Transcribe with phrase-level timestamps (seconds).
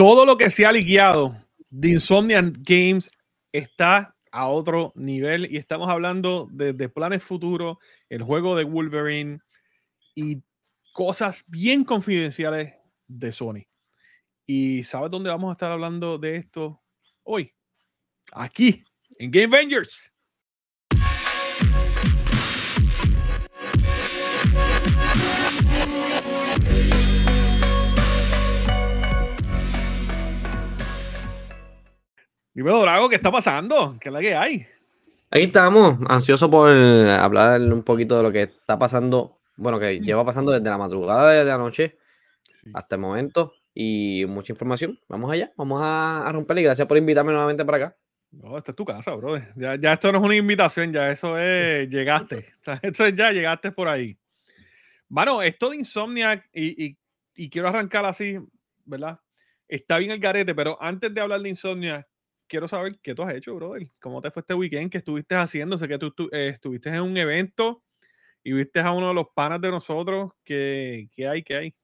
[0.00, 1.36] todo lo que se ha liqueado
[1.68, 3.10] de Insomnia Games
[3.52, 7.76] está a otro nivel y estamos hablando de, de planes futuros,
[8.08, 9.40] el juego de Wolverine
[10.14, 10.42] y
[10.94, 12.72] cosas bien confidenciales
[13.08, 13.66] de Sony.
[14.46, 16.80] ¿Y sabes dónde vamos a estar hablando de esto
[17.22, 17.52] hoy?
[18.32, 18.82] Aquí,
[19.18, 20.09] en Game Avengers.
[32.52, 33.96] Dímelo, Drago, ¿qué está pasando?
[34.00, 34.66] ¿Qué es la que hay?
[35.30, 40.24] Aquí estamos, ansioso por hablar un poquito de lo que está pasando, bueno, que lleva
[40.24, 41.96] pasando desde la madrugada de la noche
[42.74, 44.98] hasta el momento y mucha información.
[45.08, 46.62] Vamos allá, vamos a, a romperle.
[46.62, 47.96] Gracias por invitarme nuevamente para acá.
[48.32, 49.36] No, esta es tu casa, bro.
[49.54, 52.38] Ya, ya esto no es una invitación, ya eso es, llegaste.
[52.38, 54.18] O sea, esto es ya, llegaste por ahí.
[55.08, 56.98] Bueno, esto de Insomniac, y, y,
[57.36, 58.38] y quiero arrancar así,
[58.84, 59.20] ¿verdad?
[59.68, 62.09] Está bien el garete, pero antes de hablar de Insomniac,
[62.50, 63.88] quiero saber qué tú has hecho, brother.
[64.00, 64.90] ¿Cómo te fue este weekend?
[64.90, 65.78] ¿Qué estuviste haciendo?
[65.78, 67.82] Sé que tú, tú eh, estuviste en un evento
[68.42, 70.32] y viste a uno de los panas de nosotros.
[70.44, 71.42] ¿Qué, qué hay?
[71.42, 71.74] ¿Qué hay?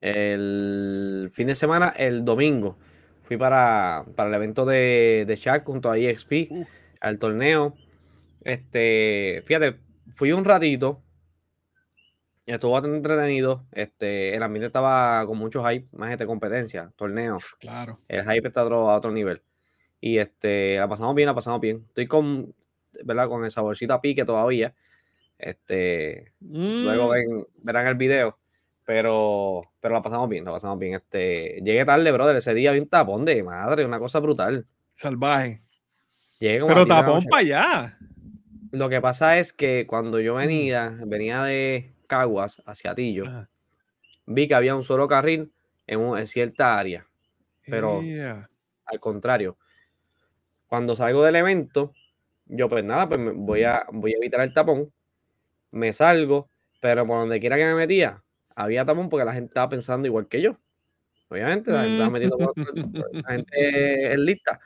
[0.00, 2.78] El fin de semana, el domingo,
[3.22, 6.66] fui para, para el evento de, de Shaq junto a EXP, uh.
[7.00, 7.76] al torneo.
[8.42, 9.76] Este, fíjate,
[10.08, 11.02] fui un ratito,
[12.46, 13.64] estuvo bastante entretenido.
[13.72, 17.38] Este, el ambiente estaba con mucho hype, más de competencia, torneo.
[17.58, 18.00] Claro.
[18.08, 19.42] El hype está a otro, a otro nivel.
[20.00, 21.84] Y este, la pasamos bien, la pasamos bien.
[21.88, 22.54] Estoy con,
[23.04, 23.28] ¿verdad?
[23.28, 24.74] Con el saborcito a pique todavía.
[25.38, 26.84] Este, mm.
[26.84, 28.38] luego ven, verán el video.
[28.84, 30.94] Pero, pero la pasamos bien, la pasamos bien.
[30.94, 32.36] Este, llegué tarde, brother.
[32.36, 34.66] Ese día vi un tapón de madre, una cosa brutal.
[34.94, 35.62] Salvaje.
[36.40, 37.98] Llegué pero tapón para allá.
[38.72, 43.46] Lo que pasa es que cuando yo venía, venía de, Caguas hacia Tillo,
[44.26, 45.52] vi que había un solo carril
[45.86, 47.06] en, cierta área.
[47.66, 48.02] Pero
[48.84, 49.56] al contrario,
[50.66, 51.92] cuando salgo del evento,
[52.46, 54.92] yo pues nada, pues voy a, voy a evitar el tapón,
[55.70, 56.50] me salgo,
[56.80, 58.24] pero por donde quiera que me metía,
[58.56, 60.56] había tapón porque la gente estaba pensando igual que yo.
[61.28, 62.38] Obviamente, la gente estaba metiendo
[63.12, 64.58] la gente es lista.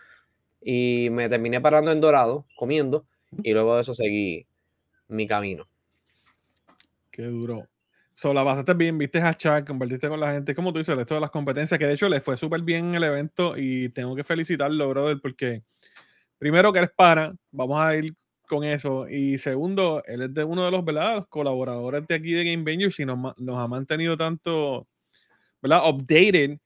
[0.62, 3.04] Y me terminé parando en Dorado, comiendo,
[3.42, 4.46] y luego de eso seguí
[5.08, 5.68] mi camino.
[7.14, 7.68] Qué duro.
[8.14, 11.14] So, la pasaste bien, viste a Chuck, compartiste con la gente, como tú dices, esto
[11.14, 14.24] de las competencias, que de hecho le fue súper bien el evento y tengo que
[14.24, 15.62] felicitarlo, brother, porque
[16.38, 18.16] primero que eres para, vamos a ir
[18.48, 21.24] con eso, y segundo, él es de uno de los, ¿verdad?
[21.28, 24.88] colaboradores de aquí de Game y nos, nos ha mantenido tanto,
[25.62, 25.88] ¿verdad?
[25.88, 26.58] Updated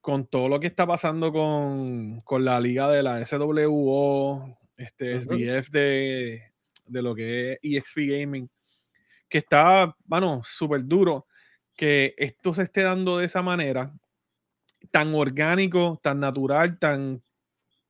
[0.00, 5.70] con todo lo que está pasando con, con la liga de la SWO, este SBF
[5.72, 6.42] de,
[6.86, 8.48] de lo que es EXP Gaming
[9.28, 11.26] que está, bueno, súper duro
[11.74, 13.92] que esto se esté dando de esa manera,
[14.90, 17.22] tan orgánico, tan natural, tan,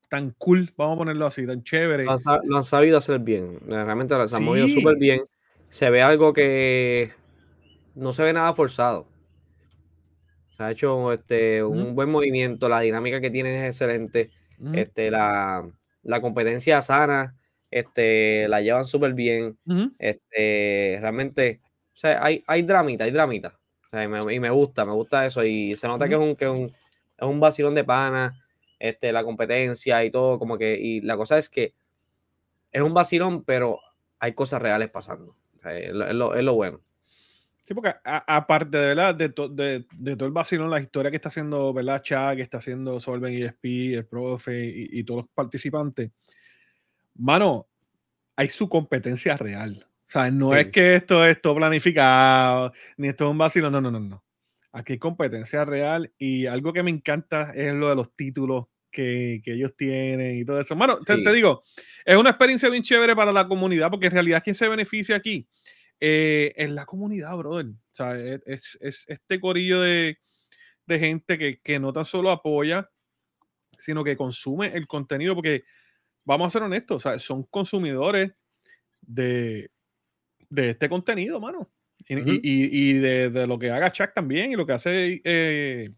[0.09, 2.05] tan cool, vamos a ponerlo así, tan chévere.
[2.05, 2.11] Lo
[2.57, 5.21] han, sabido hacer bien, realmente se han movido súper bien.
[5.69, 7.11] Se ve algo que
[7.95, 9.07] no se ve nada forzado.
[10.55, 14.31] Se ha hecho este, un buen movimiento, la dinámica que tienen es excelente,
[14.73, 15.69] este, la,
[16.01, 17.35] la competencia sana
[17.71, 19.57] este, la llevan súper bien.
[19.99, 21.61] este, realmente,
[21.95, 23.57] o sea, hay, hay dramita, hay dramita.
[23.91, 24.07] y,
[24.39, 25.43] me, gusta, me gusta eso.
[25.43, 28.37] Y se nota que, es un, que un, es un vacilón de pana,
[28.79, 31.73] este, la competencia y todo, como que, y la cosa es que
[32.71, 33.79] es un vacilón, pero
[34.19, 35.35] hay cosas reales pasando.
[35.65, 36.81] es, lo, es, lo, bueno.
[37.63, 39.15] Sí, porque aparte de, ¿verdad?
[39.15, 42.01] De, de, de, todo el vacilón, la historia que está haciendo ¿verdad?
[42.01, 46.11] Chuck, que está haciendo Solven ESP, el profe y, y todos los participantes,
[47.17, 47.67] mano,
[48.35, 49.87] hay su competencia real.
[50.07, 53.81] O sea, no es que esto es todo planificado, ni esto es un vacilo, no,
[53.81, 54.23] no, no, no.
[54.71, 59.41] Aquí hay competencia real y algo que me encanta es lo de los títulos que,
[59.43, 60.75] que ellos tienen y todo eso.
[60.75, 61.63] Bueno, te, digo,
[62.05, 65.47] es una experiencia bien chévere para la comunidad porque en realidad quien se beneficia aquí
[65.99, 67.65] eh, es la comunidad, brother.
[67.65, 70.19] O sea, es, es, este corillo de,
[70.85, 72.89] de gente que, que no tan solo apoya,
[73.77, 75.65] sino que consume el contenido porque
[76.27, 78.33] vamos a ser honestos, son consumidores
[79.01, 79.71] de,
[80.53, 81.71] este contenido, mano.
[82.09, 85.89] Y, de, lo que haga Chuck también y lo que hace eh,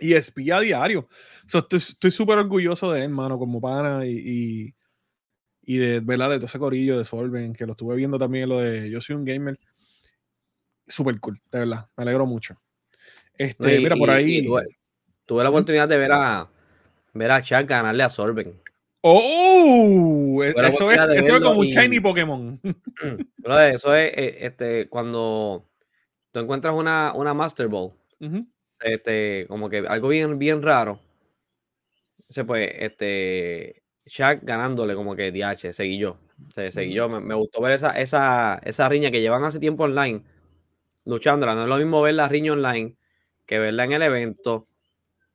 [0.00, 1.08] y espía a diario.
[1.46, 4.74] estoy súper orgulloso de él, mano, como pana y,
[5.62, 6.30] y, de, ¿verdad?
[6.30, 9.14] de todo ese corillo de Solven, que lo estuve viendo también lo de Yo soy
[9.14, 9.58] un gamer.
[10.88, 11.88] Súper cool, de verdad.
[11.96, 12.60] Me alegro mucho.
[13.34, 14.44] Este, mira, por ahí.
[15.24, 16.50] Tuve, la oportunidad de ver a
[17.14, 18.61] ver a Chuck ganarle a Solven.
[19.02, 20.42] ¡Oh!
[20.44, 22.60] E, eso es, eso es como un shiny Pokémon.
[23.44, 25.68] eso es eh, este, cuando
[26.30, 27.92] tú encuentras una, una Master Ball.
[28.80, 31.00] este, como que algo bien, bien raro.
[32.28, 36.18] Se pues, este, Shaq ganándole como que DH, seguí yo.
[36.54, 37.08] seguí yo.
[37.08, 40.22] Me, gustó ver esa, esa, esa riña que llevan hace tiempo online,
[41.04, 41.54] luchándola.
[41.56, 42.96] No es lo mismo ver la riña online
[43.46, 44.68] que verla en el evento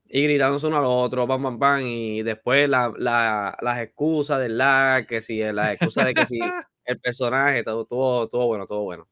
[0.09, 5.06] y gritándose uno al otro, pam, pam, pam, y después la, las excusas del lag,
[5.06, 6.39] que si las excusas de que si
[6.86, 9.07] el personaje, todo, todo, todo bueno, todo bueno.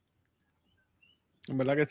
[1.48, 1.86] En verdad que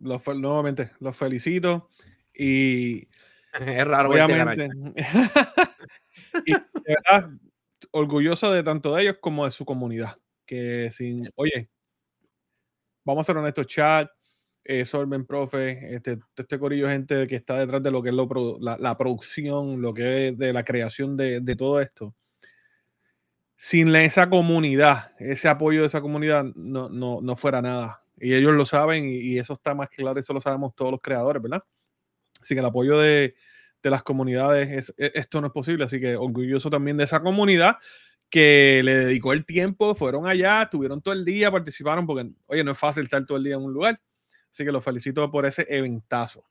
[0.00, 1.90] los, nuevamente los felicito
[2.34, 3.08] y
[3.60, 4.68] es raro obviamente
[6.46, 7.30] y de verdad
[7.92, 11.70] orgulloso de tanto de ellos como de su comunidad que sin oye
[13.04, 14.08] vamos a ser honestos chat
[14.68, 18.14] eh, Sorben Profe este, este corillo gente que está detrás de lo que es
[18.60, 22.14] la, producción lo que es de la creación de, de todo esto
[23.56, 28.02] sin esa comunidad, ese apoyo de esa comunidad, no, no, no fuera nada.
[28.18, 31.42] Y ellos lo saben y, eso está más claro, eso lo sabemos todos los creadores,
[31.42, 31.62] ¿verdad?
[32.42, 33.34] Sin el apoyo de,
[33.82, 35.84] de las comunidades, e, esto no es posible.
[35.84, 37.76] Así que orgulloso también de esa comunidad
[38.28, 42.72] que le dedicó el tiempo, fueron allá, estuvieron todo el día, participaron, porque, oye, no
[42.72, 44.00] es fácil estar todo el día en un lugar.
[44.56, 46.42] Así que los felicito por ese eventazo.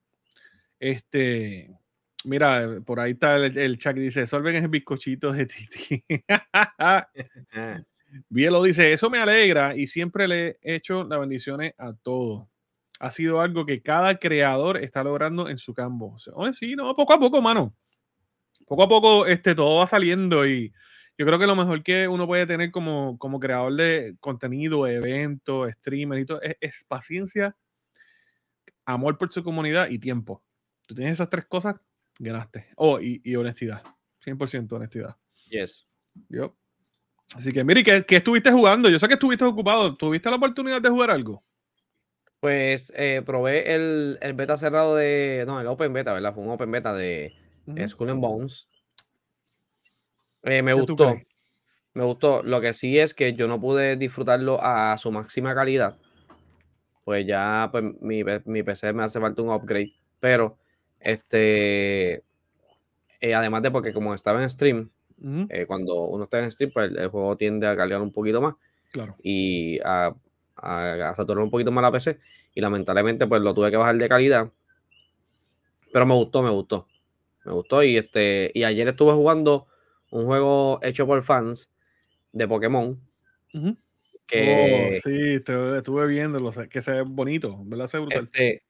[0.80, 1.76] Este,
[2.24, 6.06] Mira, por ahí está el, el chat que dice, Solven es el bizcochito de Titi.
[8.30, 12.48] lo dice, eso me alegra y siempre le he hecho las bendiciones a todos.
[13.00, 16.16] Ha sido algo que cada creador está logrando en su campo.
[16.36, 17.76] O sí, no, poco a poco, mano.
[18.68, 20.72] Poco a poco este, todo va saliendo y
[21.18, 25.72] yo creo que lo mejor que uno puede tener como, como creador de contenido, eventos,
[25.72, 27.56] streamer y todo, es, es paciencia,
[28.86, 30.44] amor por su comunidad y tiempo.
[30.86, 31.80] Tú tienes esas tres cosas,
[32.20, 32.68] ganaste.
[32.76, 33.84] Oh, y, honestidad.
[34.24, 35.16] 100% honestidad.
[35.50, 35.88] Yes.
[36.30, 36.56] Yo.
[37.36, 38.90] Así que, mire, ¿qué, ¿qué, estuviste jugando?
[38.90, 39.96] Yo sé que estuviste ocupado.
[39.96, 41.44] ¿Tuviste la oportunidad de jugar algo?
[42.40, 45.44] Pues eh, probé el, el, beta cerrado de.
[45.48, 46.34] No, el Open Beta, ¿verdad?
[46.34, 47.34] Fue un Open Beta de
[47.88, 48.68] School and Bones.
[50.44, 51.18] Eh, me gustó.
[51.94, 52.44] Me gustó.
[52.44, 55.98] Lo que sí es que yo no pude disfrutarlo a su máxima calidad.
[57.06, 59.94] Pues ya pues, mi, mi PC me hace falta un upgrade.
[60.20, 60.58] Pero
[61.00, 62.24] este,
[63.22, 64.90] eh, además de porque como estaba en stream,
[65.50, 68.56] eh, cuando uno está en stream, pues el, juego tiende a cargar un poquito más.
[68.92, 69.16] Claro.
[69.22, 70.16] Y a,
[70.56, 72.20] a, saturar un poquito más la PC.
[72.56, 74.52] Y lamentablemente, pues lo tuve que bajar de calidad.
[75.94, 76.88] Pero me gustó, me gustó.
[77.46, 77.84] Me gustó.
[77.84, 78.52] Y este.
[78.54, 79.68] Y ayer estuve jugando
[80.10, 81.70] un juego hecho por fans
[82.32, 83.00] de Pokémon.
[84.28, 87.88] Que, oh, sí, estuve viéndolo, que se ve bonito, ¿verdad?
[87.88, 88.30] Se ve brutal.
[88.34, 88.64] Este,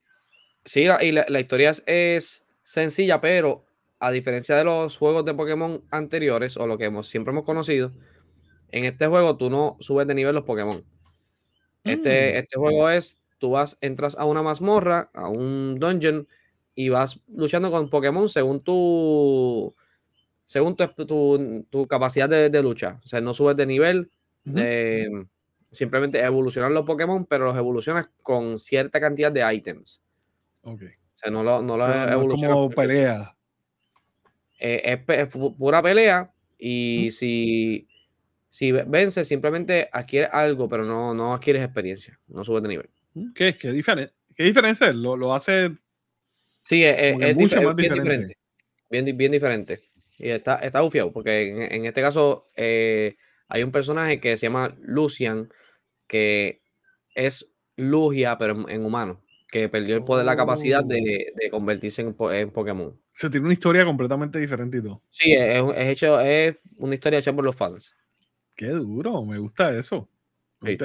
[0.65, 3.65] Sí, y la, historia es, sencilla, pero
[3.99, 7.91] a diferencia de los juegos de Pokémon anteriores o lo que hemos, siempre hemos conocido,
[8.71, 10.83] en este juego tú no subes de nivel los Pokémon.
[11.83, 12.37] Este, mm.
[12.37, 16.27] este juego es, tú vas, entras a una mazmorra, a un dungeon,
[16.73, 19.75] y vas luchando con Pokémon según tu,
[20.45, 22.99] según tu, capacidad de, lucha.
[23.05, 24.09] O sea, no subes de nivel,
[24.55, 25.07] eh,
[25.75, 30.01] simplemente evolucionar los Pokémon, pero los evolucionas con cierta cantidad de items.
[30.61, 30.81] Ok.
[30.83, 31.75] O sea, no lo, no
[32.27, 33.35] Es como pelea.
[34.59, 35.27] Eh, es,
[35.57, 37.87] pura pelea y si,
[38.49, 42.89] si vence simplemente adquiere algo, pero no, no adquieres experiencia, no subes de nivel.
[43.33, 44.95] ¿Qué, qué, diferente, qué diferencia es?
[44.95, 45.71] Lo, lo hace...
[46.61, 48.37] Sí, es, mucho más bien diferente.
[48.89, 49.79] Bien, bien diferente.
[50.17, 53.17] Y está, está bufiado, porque en, este caso eh,
[53.47, 55.49] hay un personaje que se llama Lucian,
[56.07, 56.61] que
[57.13, 60.87] es Lugia, pero en humano que perdió el poder, la capacidad oh.
[60.87, 62.99] de, convertirse en, Pokémon.
[63.13, 65.01] Se tiene una historia completamente diferente y todo.
[65.11, 67.95] Sí, es, hecho, es una historia hecha por los fans.
[68.53, 70.09] Qué duro, me gusta eso.
[70.59, 70.77] Pues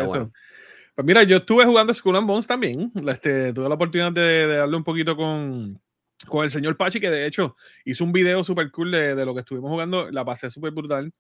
[1.05, 2.93] mira, yo estuve jugando Skull and Bones también.
[3.09, 5.81] Este, tuve la oportunidad de, darle un poquito con,
[6.29, 9.35] con el señor Pachi, que de hecho hizo un video súper cool de, de, lo
[9.35, 10.12] que estuvimos jugando.
[10.12, 11.12] La pasé súper brutal.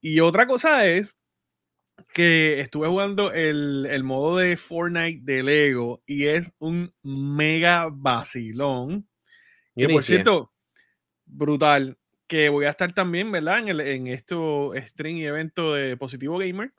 [0.00, 1.16] Y otra cosa es
[2.16, 9.06] que estuve jugando el, modo de Fortnite de Lego y es un mega vacilón.
[9.76, 10.50] Que por cierto,
[11.26, 11.98] brutal.
[12.26, 13.58] Que voy a estar también, ¿verdad?
[13.58, 16.72] En, el, en esto stream y evento de Positivo Gamer,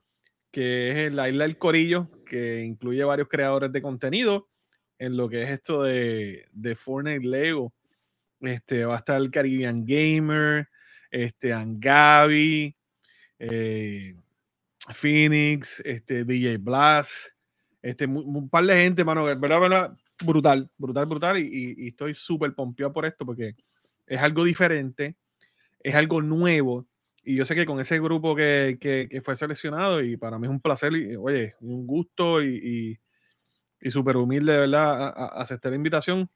[0.50, 4.50] que es la isla del Corillo, que incluye varios creadores de contenido
[4.98, 7.75] en lo que es esto de, de Fortnite Lego.
[8.41, 10.67] Este, va a estar el Caribbean Gamer,
[11.12, 12.75] este, Angabi,
[13.38, 14.15] eh,
[14.94, 17.29] Phoenix, este, DJ Blast,
[17.82, 22.94] este, un, par de gente, mano, verdad, verdad, brutal, brutal, brutal, y, estoy súper pompeado
[22.94, 23.56] por esto porque
[24.06, 25.15] es algo diferente,
[25.79, 26.88] es algo nuevo,
[27.24, 30.51] y yo sé que con ese grupo que, que, fue seleccionado, y para mí es
[30.51, 33.00] un placer, y, oye, un gusto y,
[33.82, 36.29] y, súper humilde, de verdad, aceptar la invitación.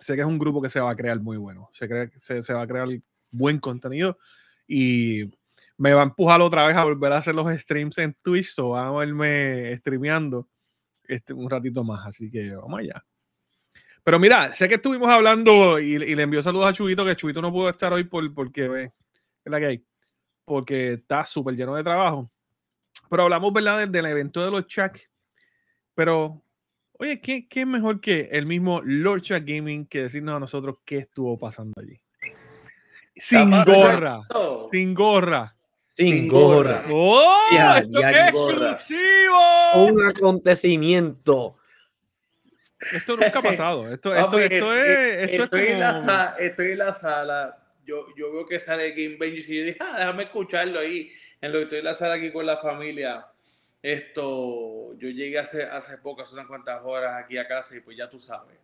[0.00, 1.70] sé que es un grupo que se va a crear muy bueno.
[1.72, 2.88] Se, cree, se, se va a crear
[3.30, 4.18] buen contenido
[4.66, 5.30] y
[5.76, 8.70] me va a empujar otra vez a volver a hacer los streams en Twitch, o
[8.70, 10.48] vamos a verme streameando
[11.04, 13.04] este, un ratito más, así que vamos allá.
[14.02, 17.50] Pero mira, sé que estuvimos hablando y, le envió saludos a Chubito, que Chubito no
[17.50, 18.90] pudo estar hoy por, porque
[19.44, 19.86] es la que hay,
[20.44, 22.30] porque está súper lleno de trabajo.
[23.08, 24.98] Pero hablamos, ¿verdad?, del, evento de los Chuck.
[25.94, 26.44] Pero,
[26.98, 30.76] oye, ¿qué, ¿qué, es mejor que el mismo Lord Chuck Gaming que decirnos a nosotros
[30.84, 31.98] qué estuvo pasando allí?
[33.16, 34.20] Sin gorra,
[34.70, 35.53] sin gorra.
[35.94, 36.84] Sin gorra.
[36.90, 37.46] ¡Oh!
[37.52, 39.86] ¡Esto qué exclusivo!
[39.86, 41.56] Un acontecimiento.
[42.92, 43.88] Esto nunca ha pasado.
[43.92, 47.66] Esto, esto, esto, es, esto estoy, es en la sala, estoy en la sala.
[47.86, 51.12] Yo, yo veo que sale Game Benji y yo dije, ah, déjame escucharlo ahí.
[51.40, 53.26] En lo que estoy en la sala aquí con la familia.
[53.80, 58.10] Esto, yo llegué hace, hace pocas, unas cuantas horas aquí a casa y pues ya
[58.10, 58.58] tú sabes.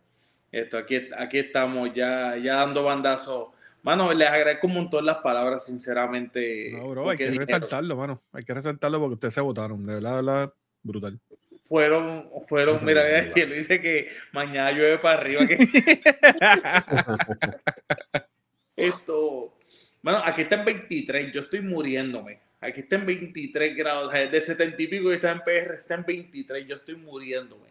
[0.51, 3.49] Esto, aquí, aquí estamos ya, ya dando bandazos
[3.83, 6.71] Mano, les agradezco un montón las palabras, sinceramente.
[6.73, 8.21] No, bro, hay que resaltarlo, mano.
[8.31, 9.85] Hay que resaltarlo porque ustedes se votaron.
[9.85, 11.19] De verdad, de verdad, brutal.
[11.63, 15.41] Fueron, fueron, mira, él dice que mañana llueve para arriba.
[18.75, 19.57] Esto,
[20.01, 22.41] bueno, aquí está en 23, yo estoy muriéndome.
[22.59, 26.05] Aquí está en 23 grados, de 70 y pico y está en PR, está en
[26.05, 27.70] 23, yo estoy muriéndome.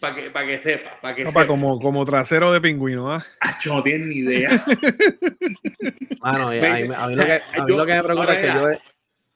[0.00, 1.46] Para que, para que sepa, para que sepa.
[1.46, 3.24] Como, como trasero de pingüino, ¿ah?
[3.64, 4.50] no tiene ni idea.
[6.20, 8.58] Mano, a, mí, a, mí, lo que, a mí lo que me preocupa es que
[8.58, 8.68] yo...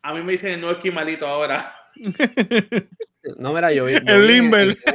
[0.03, 1.75] A mí me dicen no esquimalito ahora.
[3.39, 3.95] No, mira, yo voy...
[4.05, 4.77] El Limber.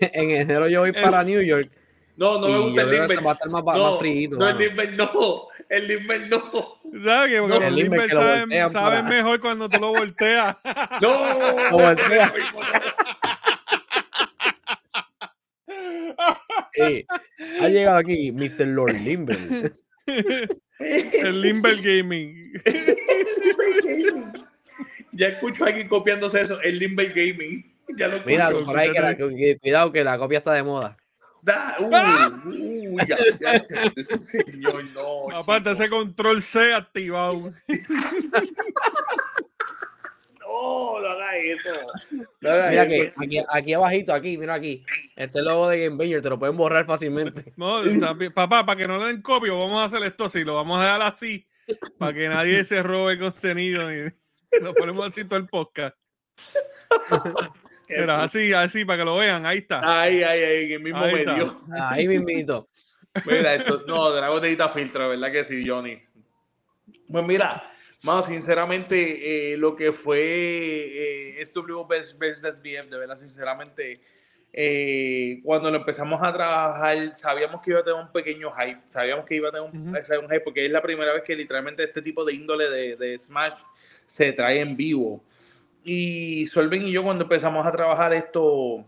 [0.00, 1.70] En enero, yo voy para New York.
[2.16, 3.26] No, no me gusta el Limber.
[3.26, 4.30] Va a estar más, no, más frío.
[4.32, 5.48] No, el Limber no.
[5.68, 6.80] El Limber no.
[7.04, 10.56] ¿Sabes no, el Limber sabe, sabe mejor cuando tú lo volteas?
[11.00, 11.70] No.
[11.70, 12.32] Lo volteas.
[17.60, 18.66] Ha llegado aquí Mr.
[18.66, 19.74] Lord Limber.
[20.78, 22.52] El Limber Gaming.
[25.12, 27.72] Ya escucho a alguien copiándose eso, el Limber Gaming.
[27.96, 30.96] Ya lo Mira, por ahí que cuidado que la copia está de moda.
[31.42, 33.62] Da, uh, uh, ya, ya,
[34.18, 35.30] señor, no.
[35.30, 37.52] Aparte, ese control C activado.
[40.40, 41.53] no, no haga eso.
[42.40, 44.84] mira que aquí, aquí abajito, aquí, mira aquí.
[45.16, 47.52] Este logo de Game Banger te lo pueden borrar fácilmente.
[47.56, 47.82] No,
[48.34, 50.82] papá, para que no le den copio, vamos a hacer esto así, lo vamos a
[50.82, 51.46] dejar así,
[51.98, 54.12] para que nadie se robe contenido y
[54.60, 55.96] lo ponemos así todo el podcast.
[57.86, 60.02] Pero así, así, para que lo vean, ahí está.
[60.02, 61.60] Ahí, ahí, ahí, en el mismo medio.
[61.78, 62.68] Ahí mismito.
[63.26, 66.02] Mira, esto, no, Dragon necesita filtro, ¿verdad que sí, Johnny?
[67.08, 67.73] Pues mira,
[68.04, 71.86] más sinceramente, eh, lo que fue eh, SW
[72.18, 73.98] versus SBF, de verdad, sinceramente,
[74.52, 79.24] eh, cuando lo empezamos a trabajar, sabíamos que iba a tener un pequeño hype, sabíamos
[79.24, 82.02] que iba a tener un, un hype, porque es la primera vez que literalmente este
[82.02, 83.62] tipo de índole de, de Smash
[84.04, 85.24] se trae en vivo.
[85.82, 88.84] Y Solven y yo cuando empezamos a trabajar esto,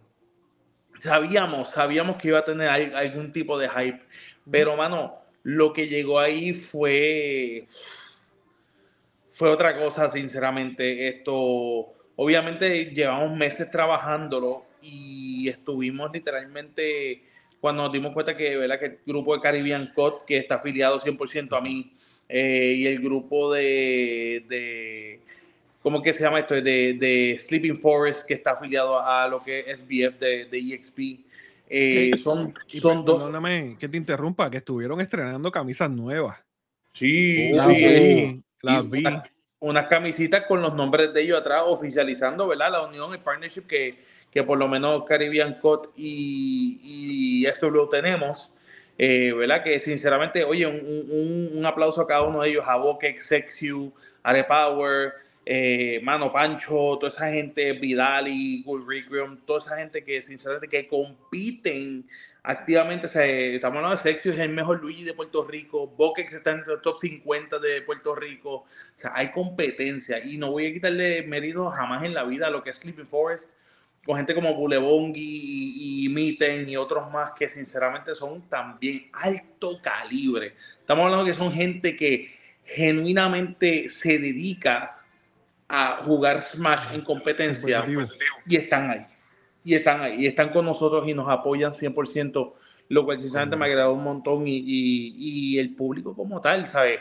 [0.98, 4.02] sabíamos, sabíamos que iba a tener algún tipo de hype,
[4.50, 7.66] pero mano, lo que llegó ahí fue
[9.36, 11.08] fue otra cosa, sinceramente.
[11.08, 17.22] Esto, obviamente, llevamos meses trabajándolo y estuvimos literalmente
[17.60, 18.78] cuando nos dimos cuenta que, ¿verdad?
[18.78, 21.92] que el grupo de Caribbean Code, que está afiliado 100% a mí,
[22.30, 25.20] eh, y el grupo de, de
[25.82, 26.54] ¿cómo que se llama esto?
[26.54, 30.98] De, de, Sleeping Forest, que está afiliado a lo que es SBF de, de EXP.
[31.68, 33.18] Eh, son son dos.
[33.18, 36.38] Perdóname que te interrumpa, que estuvieron estrenando camisas nuevas.
[36.92, 39.04] Sí, las vi, las vi.
[39.58, 42.72] unas camisitas con los nombres de ellos atrás, oficializando, ¿verdad?
[42.72, 48.52] La unión, el partnership que, que por lo menos Caribbean Cut y, y SW tenemos.
[48.98, 49.62] Eh, ¿Verdad?
[49.62, 53.92] Que sinceramente, oye, un, un, un, aplauso a cada uno de ellos, a Bokex, Sexiu,
[54.22, 55.12] Arepower,
[55.44, 62.08] eh, Mano Pancho, toda esa gente, Vidali, Requiem, toda esa gente que sinceramente que compiten
[62.46, 63.08] activamente,
[63.56, 66.80] estamos hablando de Sexy, es el mejor Luigi de Puerto Rico, Bokex está en el
[66.80, 71.68] top 50 de Puerto Rico, o sea, hay competencia y no voy a quitarle mérito
[71.70, 73.50] jamás en la vida a lo que es Sleeping Forest,
[74.04, 79.80] con gente como Bulebongi y, y Mitten y otros más que sinceramente son también alto
[79.82, 80.54] calibre.
[80.78, 82.32] Estamos hablando que son gente que
[82.64, 85.00] genuinamente se dedica
[85.68, 87.84] a jugar Smash en competencia
[88.46, 89.06] y están ahí
[89.66, 92.52] y están ahí, y están con nosotros y nos apoyan 100%,
[92.88, 97.00] lo cual sinceramente me ha agradado un montón y, y, el público como tal, ¿sabes?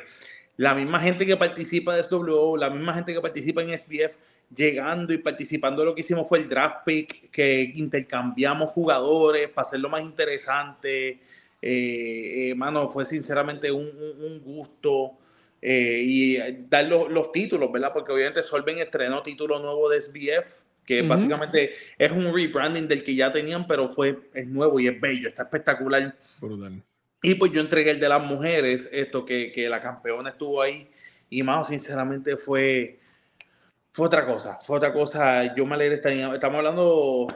[0.57, 4.15] La misma gente que participa de SWO, la misma gente que participa en SBF,
[4.55, 5.85] llegando y participando.
[5.85, 11.19] Lo que hicimos fue el draft pick, que intercambiamos jugadores para hacerlo más interesante.
[11.61, 15.19] Eh, eh mano, fue sinceramente un, gusto.
[15.61, 17.91] Eh, y dar los, títulos, ¿verdad?
[17.93, 23.15] Porque obviamente Solven estrenó título nuevo de SBF, que básicamente es un rebranding del que
[23.15, 26.15] ya tenían, pero fue, es nuevo y es bello, está espectacular.
[27.21, 30.87] Y pues yo entregué el de las mujeres, esto que, que la campeona estuvo ahí,
[31.29, 32.99] y más sinceramente fue,
[33.91, 35.55] fue otra cosa, fue otra cosa.
[35.55, 37.27] Yo me alegré, estamos hablando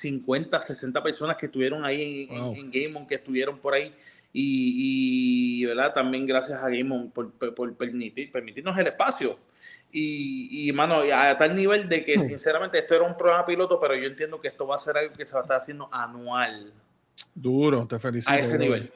[0.00, 3.92] 50, 60 personas que estuvieron ahí en, Game On, que estuvieron por ahí.
[4.32, 5.92] Y, ¿verdad?
[5.92, 9.38] También gracias a Game On por, por, permitir, permitirnos el espacio.
[9.96, 13.94] Y, y, mano, a tal nivel de que, sinceramente, esto era un programa piloto, pero
[13.94, 16.72] yo entiendo que esto va a ser algo que se va a estar haciendo anual.
[17.32, 18.32] Duro, te felicito.
[18.32, 18.92] A ese nivel.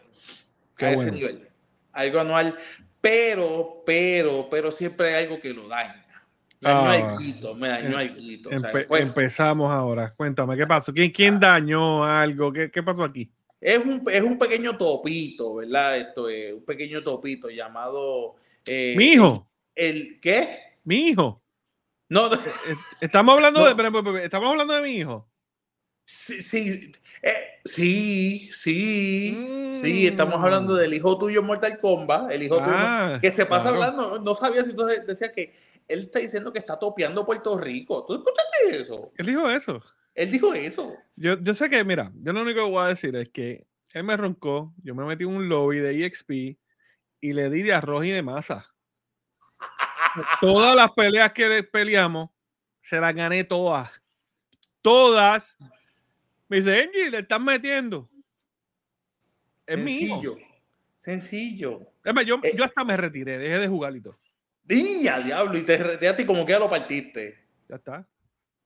[0.77, 1.49] a ese nivel.
[1.93, 2.57] Algo anual.
[3.01, 6.05] Pero, pero, pero siempre hay algo que lo daña.
[6.61, 10.13] Me dañó ah, me dañó em, pues empezamos ahora.
[10.17, 10.93] Cuéntame, ¿qué pasó?
[10.93, 11.39] ¿Quién, quién ah.
[11.39, 12.53] dañó algo?
[12.53, 13.31] ¿Qué, ¿Qué, pasó aquí?
[13.61, 15.97] Es un, es un pequeño topito, ¿verdad?
[15.97, 18.35] Esto es un pequeño topito llamado.
[18.67, 19.49] Eh, Mi hijo.
[19.77, 20.68] El, ¿Qué?
[20.89, 21.45] Mi hijo.
[22.09, 24.25] No, eh, eh, estamos hablando de.
[24.25, 25.31] Estamos hablando de mi hijo.
[26.07, 32.57] Sí, sí, eh, sí, sí, sí, estamos hablando del hijo tuyo Mortal Kombat, el hijo
[32.57, 35.55] tuyo ah, que se pasa hablando, no sabía si tú decías que
[35.87, 38.07] él está diciendo que está topeando Puerto Rico.
[38.07, 39.13] ¿Tú escuchaste eso?
[39.19, 39.83] Él dijo eso.
[40.15, 40.97] Él dijo eso.
[41.17, 44.05] Yo, yo sé que, mira, yo lo único que voy a decir es que él
[44.05, 46.31] me roncó, yo me metí en un lobby de EXP
[47.21, 48.75] y le di de arroz y de masa.
[50.41, 52.31] Todas las peleas que peleamos,
[52.83, 53.91] se las gané todas.
[54.83, 55.57] Todas.
[56.49, 58.09] Me dice, Angie, le están metiendo.
[59.67, 60.37] Es Sencillo.
[60.97, 61.93] Sencillo.
[62.05, 64.19] Es más, yo, eh, yo hasta me retiré, dejé de jugar y todo.
[64.65, 65.57] ¡Día, diablo!
[65.59, 67.47] Y te retiraste como que ya lo partiste.
[67.69, 68.07] Ya está.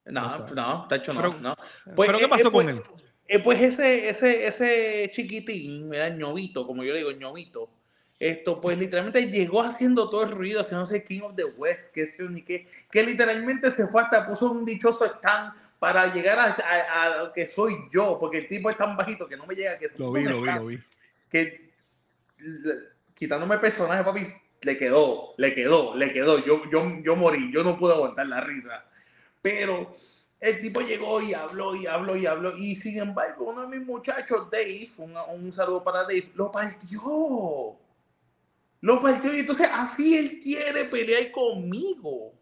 [0.05, 1.21] No, no, está hecho no.
[1.21, 1.57] Pero, no.
[1.95, 2.83] Pues, ¿pero qué eh, pasó eh, con pues, él?
[3.29, 7.71] Eh, pues ese, ese, ese chiquitín, era ñovito, como yo le digo, ñovito.
[8.23, 12.23] Esto, pues literalmente llegó haciendo todo el ruido, haciéndose King of the West, que sé
[12.29, 17.33] ni qué, que literalmente se fue hasta, puso un dichoso stand para llegar a, a,
[17.33, 19.77] que soy yo, porque el tipo es tan bajito que no me llega.
[19.77, 20.79] Que lo vi, lo vi, lo vi.
[21.29, 21.73] Que
[23.13, 24.25] quitándome el personaje, papi,
[24.61, 26.39] le quedó, le quedó, le quedó.
[26.39, 28.85] Yo, yo, yo morí, yo no pude aguantar la risa.
[29.43, 29.91] Pero
[30.39, 32.57] el tipo llegó y habló y habló y habló.
[32.57, 37.82] Y sin embargo, uno de mis muchachos, Dave, un, un saludo para Dave, lo partió.
[38.83, 42.35] Lo partió y entonces así él quiere pelear conmigo.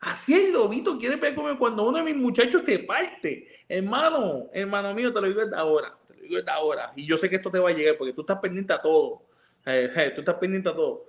[0.00, 3.46] Así el lobito quiere pelear conmigo cuando uno de mis muchachos te parte.
[3.68, 5.96] Hermano, hermano mío, te lo digo desde ahora.
[6.04, 6.92] Te lo digo desde ahora.
[6.96, 9.28] Y yo sé que esto te va a llegar porque tú estás pendiente a todo.
[9.64, 11.06] Eh, tú estás pendiente a todo.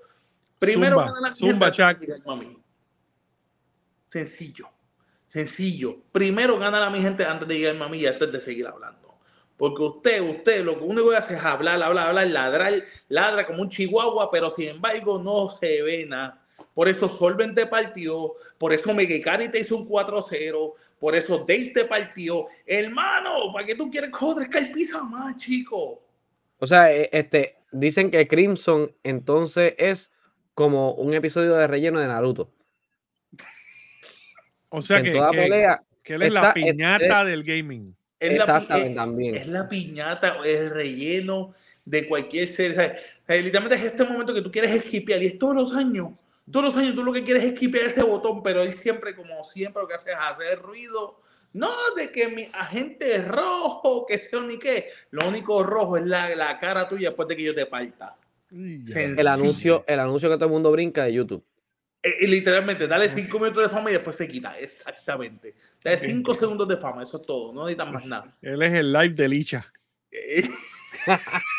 [0.60, 1.36] Primero Zumba, gana la
[4.10, 4.70] Sencillo.
[5.26, 6.04] Sencillo.
[6.12, 8.99] Primero gana la mi gente antes de llegar mami y antes de seguir hablando.
[9.60, 12.74] Porque usted, usted, lo único que hace es hablar, hablar, hablar, ladrar,
[13.10, 16.42] ladra como un chihuahua, pero sin embargo no se ve nada.
[16.74, 21.74] Por eso Solven te partió, por eso Megekari te hizo un 4-0, por eso Dave
[21.76, 22.48] te partió.
[22.66, 26.02] Hermano, ¿para qué tú quieres joder que el pisa más, chico?
[26.60, 30.10] O sea, e, este, dicen que Crimson entonces es
[30.54, 32.50] como un episodio de relleno de Naruto.
[34.70, 37.99] O sea que, toda pelea que él es la piñata del gaming.
[38.20, 39.36] Es Exactamente, también.
[39.36, 41.54] Es la piñata, es relleno
[41.86, 42.96] de cualquier serie.
[43.28, 46.12] literalmente es este momento que tú quieres esquipear y es todos los años.
[46.52, 49.44] Todos los años tú lo que quieres es esquipear ese botón, pero él siempre, como
[49.44, 51.22] siempre, lo que hace es hacer ruido
[51.54, 54.90] no, de que mi agente es rojo, que sea ni qué.
[55.12, 58.16] Lo único rojo es la, la cara tuya después de que yo te parta.
[58.52, 61.44] El anuncio, el anuncio que todo el mundo brinca de YouTube.
[62.02, 64.58] Eh, literalmente, dale cinco minutos de fama y después se quita.
[64.60, 65.56] Exactamente.
[65.84, 67.54] Dale cinco segundos de fama, eso es todo.
[67.54, 68.38] No necesitas más nada.
[68.42, 69.72] Él es el live de Licha.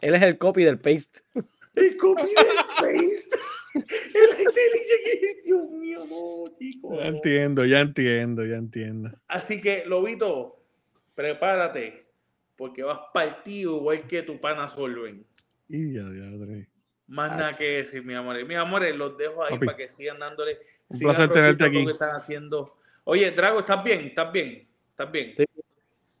[0.00, 1.20] Él es el copy del paste.
[1.74, 2.46] El copy del
[2.78, 3.24] paste.
[5.44, 6.96] Dios mío, no, chico.
[6.96, 9.10] Ya entiendo, ya entiendo, ya entiendo.
[9.28, 10.64] Así que, Lobito,
[11.14, 12.06] prepárate,
[12.56, 15.24] porque vas partido igual que tu pana Solven.
[15.68, 16.30] Y ya, ya,
[17.08, 18.44] Más nada que decir, mi amor.
[18.44, 20.58] Mi amor, los dejo ahí para que sigan dándole.
[20.88, 21.84] Un placer tenerte aquí.
[21.84, 22.76] Que están haciendo.
[23.04, 24.00] Oye, Drago, ¿estás bien?
[24.06, 24.68] ¿Estás bien?
[24.90, 25.34] ¿Estás bien?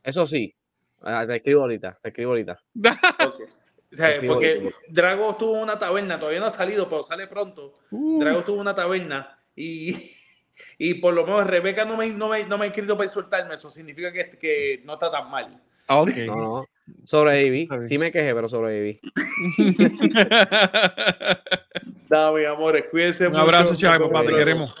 [0.02, 0.54] Eso sí.
[1.02, 2.58] Ah, te escribo ahorita, te escribo ahorita.
[3.26, 3.46] okay
[4.26, 7.78] porque Drago tuvo una taberna, todavía no ha salido, pero sale pronto.
[7.90, 8.20] Uh.
[8.20, 10.12] Drago tuvo una taberna y,
[10.78, 13.54] y por lo menos Rebeca no me, no me, no me ha escrito para insultarme,
[13.54, 15.62] eso significa que, que no está tan mal.
[15.86, 16.10] Ah, ok.
[16.26, 16.66] No,
[17.04, 17.68] Sobreviví.
[17.86, 19.00] Sí me quejé, pero sobreviví.
[22.08, 24.74] Dame, amores, cuídense Un abrazo, Chaco, papá, te queremos.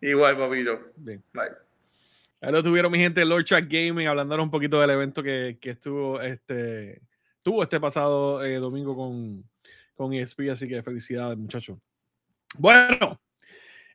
[0.00, 0.80] Igual, papito.
[0.96, 1.22] Bien.
[1.32, 1.50] Bye.
[2.40, 5.70] Ahí lo tuvieron mi gente Lord Chat Gaming hablando un poquito del evento que, que
[5.70, 7.02] estuvo este
[7.42, 9.44] tuvo este pasado eh, domingo con,
[9.94, 11.78] con ESP, así que felicidades, muchachos.
[12.56, 13.20] Bueno,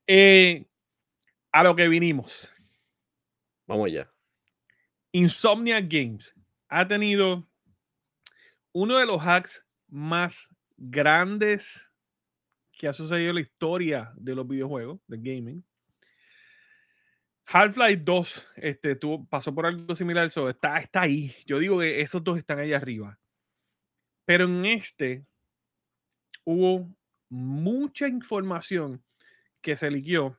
[0.07, 0.65] eh,
[1.51, 2.51] a lo que vinimos.
[3.67, 4.11] Vamos ya.
[5.11, 6.33] Insomnia Games
[6.69, 7.47] ha tenido
[8.75, 11.89] uno de los hacks más grandes
[12.73, 15.65] que ha sucedido en la historia de los videojuegos, de gaming.
[17.45, 21.33] Half-Life 2 este, tuvo, pasó por algo similar, eso está, está ahí.
[21.45, 23.17] Yo digo que esos dos están ahí arriba.
[24.25, 25.25] Pero en este
[26.43, 26.93] hubo
[27.29, 29.01] mucha información
[29.61, 30.37] que se liquió.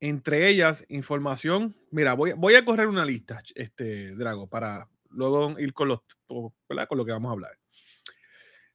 [0.00, 1.76] Entre ellas, información.
[1.92, 6.98] Mira, voy, voy a correr una lista, este, Drago, para luego ir con, los, con
[6.98, 7.58] lo que vamos a hablar.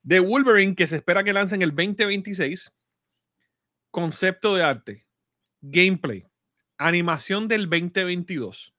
[0.02, 2.74] De Wolverine, que se espera que lancen el 2026.
[3.90, 5.08] Concepto de arte.
[5.62, 6.26] Gameplay.
[6.78, 8.74] Animación del 2022.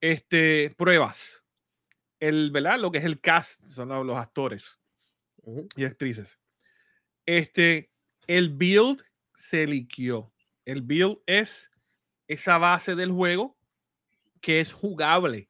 [0.00, 1.42] Este, pruebas.
[2.20, 2.80] El, ¿verdad?
[2.80, 4.78] Lo que es el cast, son los actores
[5.76, 6.38] y actrices.
[7.26, 7.90] Este,
[8.26, 9.02] el build
[9.34, 10.32] se liquió.
[10.64, 11.70] El build es
[12.26, 13.56] esa base del juego
[14.40, 15.47] que es jugable.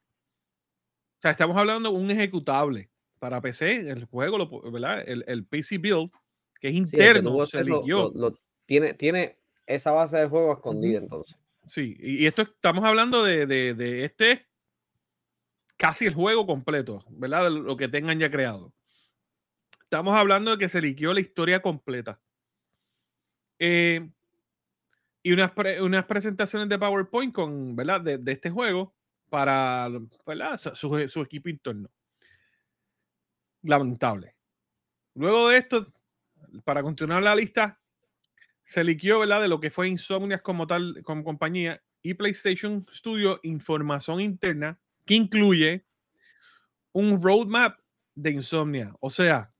[1.19, 5.03] O sea, estamos hablando de un ejecutable para PC, el juego, ¿verdad?
[5.05, 6.13] El, PC build,
[6.61, 8.13] que es interno, se liquió.
[8.67, 11.37] tiene, tiene esa base de juego escondida entonces.
[11.67, 14.47] Sí, y, esto estamos hablando de, de, este
[15.77, 17.45] casi el juego completo, ¿verdad?
[17.45, 18.73] De lo que tengan ya creado.
[19.83, 22.21] Estamos hablando de que se liquió la historia completa.
[23.59, 24.09] Eh,
[25.23, 28.01] y unas, unas presentaciones de PowerPoint con, ¿verdad?
[28.01, 28.95] De, de este juego
[29.29, 29.89] para.
[30.75, 31.89] Su, su, equipo interno.
[33.63, 34.35] Lamentable.
[35.15, 35.93] Luego de esto,
[36.65, 37.81] para continuar la lista,
[38.65, 39.43] se liquió ¿verdad?
[39.43, 45.15] de lo que fue Insomnias como tal, como compañía, y PlayStation Studio información interna que
[45.15, 45.87] incluye
[46.93, 47.79] un roadmap
[48.15, 48.95] de Insomnia.
[49.01, 49.53] O sea,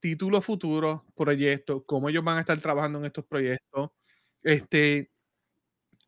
[0.00, 3.90] títulos futuros, proyectos, cómo ellos van a estar trabajando en estos proyectos,
[4.42, 5.10] este,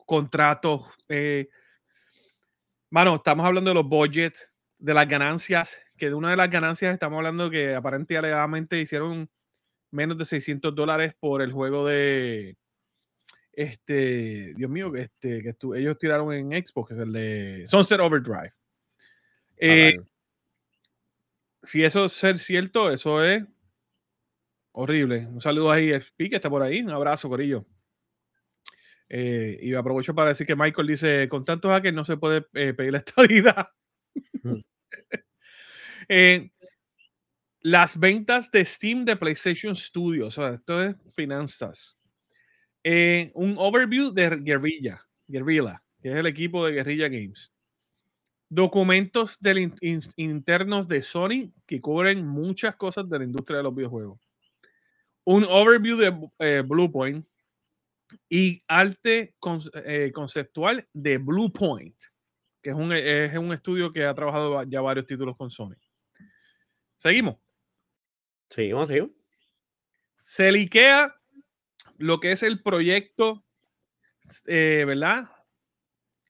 [0.06, 0.86] contratos.
[1.08, 1.48] Eh,
[2.90, 6.92] mano, estamos hablando de los budgets, de las ganancias, que de una de las ganancias
[6.92, 9.30] estamos hablando que aparentemente hicieron
[9.90, 12.56] menos de 600 dólares por el juego de,
[13.52, 18.52] este, Dios mío, este, que ellos tiraron en Expo, que es el de Sunset Overdrive.
[19.56, 19.98] Eh,
[21.62, 23.42] si eso es ser cierto, eso es
[24.80, 25.26] Horrible.
[25.26, 26.82] Un saludo ahí, FP, que está por ahí.
[26.82, 27.66] Un abrazo, Corillo.
[29.08, 32.74] Eh, y aprovecho para decir que Michael dice: con tantos hackers no se puede eh,
[32.74, 33.68] pedir la estabilidad.
[34.42, 34.60] Mm.
[36.08, 36.50] Eh,
[37.60, 41.98] las ventas de Steam de PlayStation Studios, o sea, esto es finanzas.
[43.34, 47.52] un overview de Guerrilla, Guerrilla, que es el equipo de Guerrilla Games.
[48.48, 49.38] Documentos
[50.16, 54.28] internos de Sony que cubren muchas cosas de la industria de los videojuegos
[55.28, 57.26] un overview de Bluepoint
[58.28, 59.34] y arte
[59.84, 61.96] eh, conceptual de Bluepoint,
[62.62, 65.76] que es un, es un estudio que ha trabajado ya varios títulos con Sony.
[66.98, 67.36] Seguimos.
[68.50, 69.10] Seguimos, seguimos.
[70.22, 71.14] Se liquea
[71.96, 73.44] lo que es el proyecto,
[74.46, 75.30] eh, ¿verdad?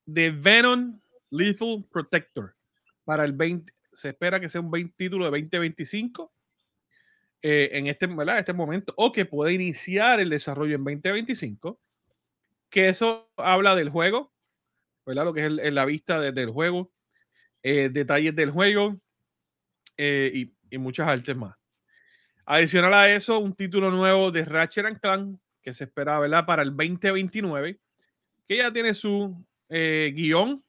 [0.05, 2.57] De Venom Lethal Protector
[3.05, 3.73] para el 20.
[3.93, 6.33] Se espera que sea un 20, título de 2025
[7.41, 11.81] eh, en este, este momento o que puede iniciar el desarrollo en 2025,
[12.69, 14.33] que eso habla del juego,
[15.07, 15.25] ¿verdad?
[15.25, 16.91] Lo que es la vista del juego,
[17.63, 19.01] eh, detalles del juego
[19.97, 21.57] eh, y, muchas artes más.
[22.45, 26.45] Adicional a eso, un título nuevo de Ratchet Clank que se espera, ¿verdad?
[26.45, 27.79] Para el 2029,
[28.47, 30.65] que ya tiene su guion,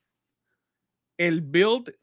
[1.18, 1.94] el build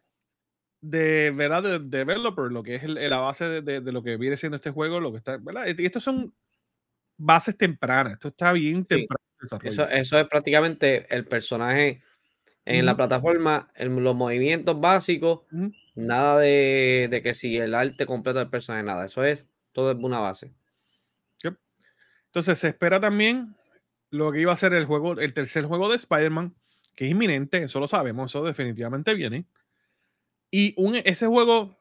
[0.91, 4.57] de verdad de, developer, lo que es la base de, de, lo que viene siendo
[4.57, 5.67] este juego, lo que está, ¿verdad?
[5.67, 6.35] Y estos son
[7.17, 9.21] bases tempranas, esto está bien temprano.
[9.63, 12.03] Eso, eso, es prácticamente el personaje
[12.65, 15.43] en la plataforma, los movimientos básicos,
[15.95, 19.99] nada de, de, que si el arte completo del personaje, nada, eso es, todo es
[19.99, 20.53] una base.
[22.37, 23.57] Entonces se espera también
[24.11, 26.55] lo que iba a ser el juego, el tercer juego de Spider-Man,
[26.95, 29.47] que es inminente, eso lo sabemos, eso definitivamente viene.
[30.51, 31.79] Y un, ese juego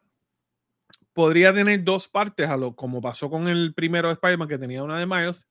[1.13, 4.84] podría tener dos partes, a lo, como pasó con el primero de Spider-Man, que tenía
[4.84, 5.47] una de Miles,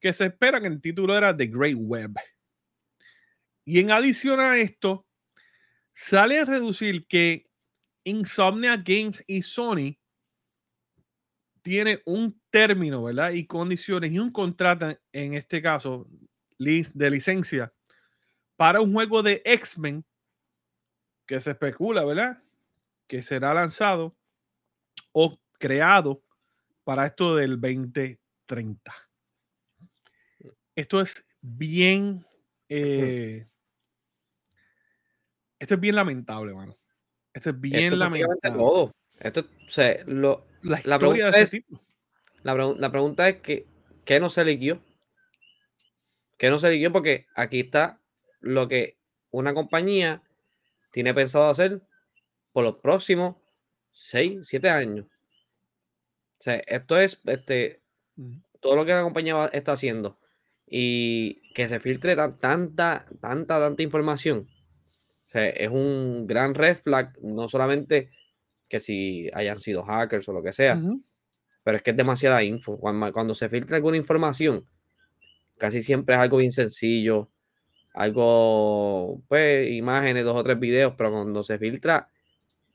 [0.00, 2.14] que se espera que el título era The Great Web.
[3.64, 5.06] Y en adición a esto,
[5.92, 7.50] sale a reducir que
[8.04, 9.98] Insomnia Games y Sony
[11.62, 13.32] tiene un término, ¿verdad?
[13.32, 16.06] Y condiciones y un contrato, en este caso,
[16.58, 17.72] de licencia,
[18.54, 20.04] para un juego de X-Men
[21.26, 22.40] que se especula, ¿verdad?
[23.06, 24.16] Que será lanzado
[25.12, 26.22] o creado
[26.84, 28.94] para esto del 2030.
[30.74, 32.26] Esto es bien.
[32.68, 33.46] Eh,
[35.58, 36.76] esto es bien lamentable, mano.
[37.32, 38.92] Esto es bien lamentable.
[39.18, 41.56] Esto, o sea, lo, la, pregunta es,
[42.42, 43.66] la, pregunta es que,
[44.04, 44.82] ¿qué no se liquió?
[46.36, 46.92] ¿Qué no se liquió?
[46.92, 48.00] Porque aquí está
[48.40, 48.98] lo que
[49.30, 50.22] una compañía
[50.90, 51.82] tiene pensado hacer
[52.56, 53.36] por los próximos
[53.92, 55.04] 6, 7 años.
[56.38, 57.82] O sea, esto es este,
[58.60, 60.18] todo lo que la compañía está haciendo
[60.66, 64.48] y que se filtre tanta, tanta, tanta información.
[64.48, 68.10] O sea, es un gran red flag, no solamente
[68.70, 70.80] que si hayan sido hackers o lo que sea,
[71.62, 72.78] pero es que es demasiada info.
[72.78, 74.66] Cuando, cuando, se filtra alguna información,
[75.58, 77.28] casi siempre es algo bien sencillo,
[77.92, 82.08] algo, pues, imágenes, dos o tres videos, pero cuando se filtra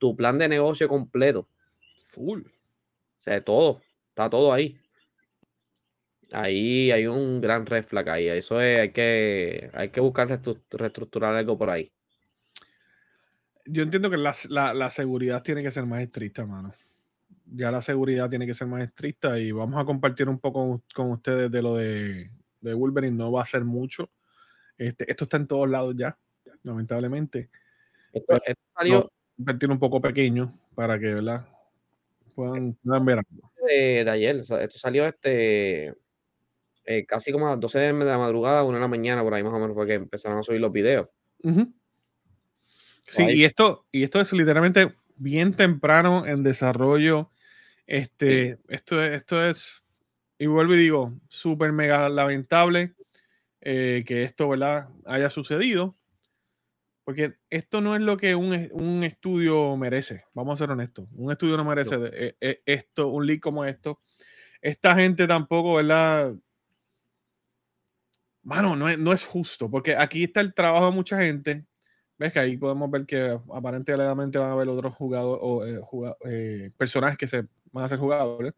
[0.02, 1.48] tu plan de negocio completo,
[2.08, 4.82] full, o sea, todo, está todo ahí.
[6.32, 8.28] Ahí hay un gran red flag ahí.
[8.28, 11.92] Eso es, hay que, hay que buscar reestructurar algo por ahí.
[13.68, 14.34] Yo entiendo que la,
[14.74, 16.74] la, seguridad tiene que ser más estricta, mano.
[17.46, 21.12] Ya la seguridad tiene que ser más estricta y vamos a compartir un poco con
[21.12, 23.16] ustedes de lo de, de Wolverine.
[23.16, 24.10] No va a ser mucho.
[24.80, 26.18] Este, esto está en todos lados ya,
[26.64, 27.52] lamentablemente.
[28.14, 28.40] Esto,
[28.76, 29.12] salió.
[29.42, 31.48] Compartir un poco pequeño para que, ¿verdad?
[32.36, 33.52] Puedan, ver algo.
[33.68, 35.96] De, ayer, esto salió este
[36.86, 39.44] eh, casi como a las 12 de la madrugada, una de la mañana, por ahí
[39.44, 41.10] más o menos, fue que empezaron a subir los videos.
[43.04, 47.32] Sí, y esto, y esto es literalmente bien temprano en desarrollo.
[47.88, 49.84] Este, esto, esto es,
[50.38, 52.94] y vuelvo y digo, súper mega lamentable
[53.60, 54.90] eh, que esto ¿verdad?
[55.06, 55.96] haya sucedido.
[57.04, 60.26] Porque esto no es lo que un, un, estudio merece.
[60.34, 61.08] Vamos a ser honestos.
[61.14, 61.96] Un estudio no merece
[62.40, 64.02] eh, esto, un leak como esto.
[64.62, 66.34] Esta gente tampoco, ¿verdad?
[68.44, 71.66] Mano, no es, no es justo, porque aquí está el trabajo de mucha gente.
[72.18, 76.72] Ves que ahí podemos ver que aparentemente van a haber otros jugadores o eh, eh,
[76.78, 78.54] personajes que se van a ser jugadores.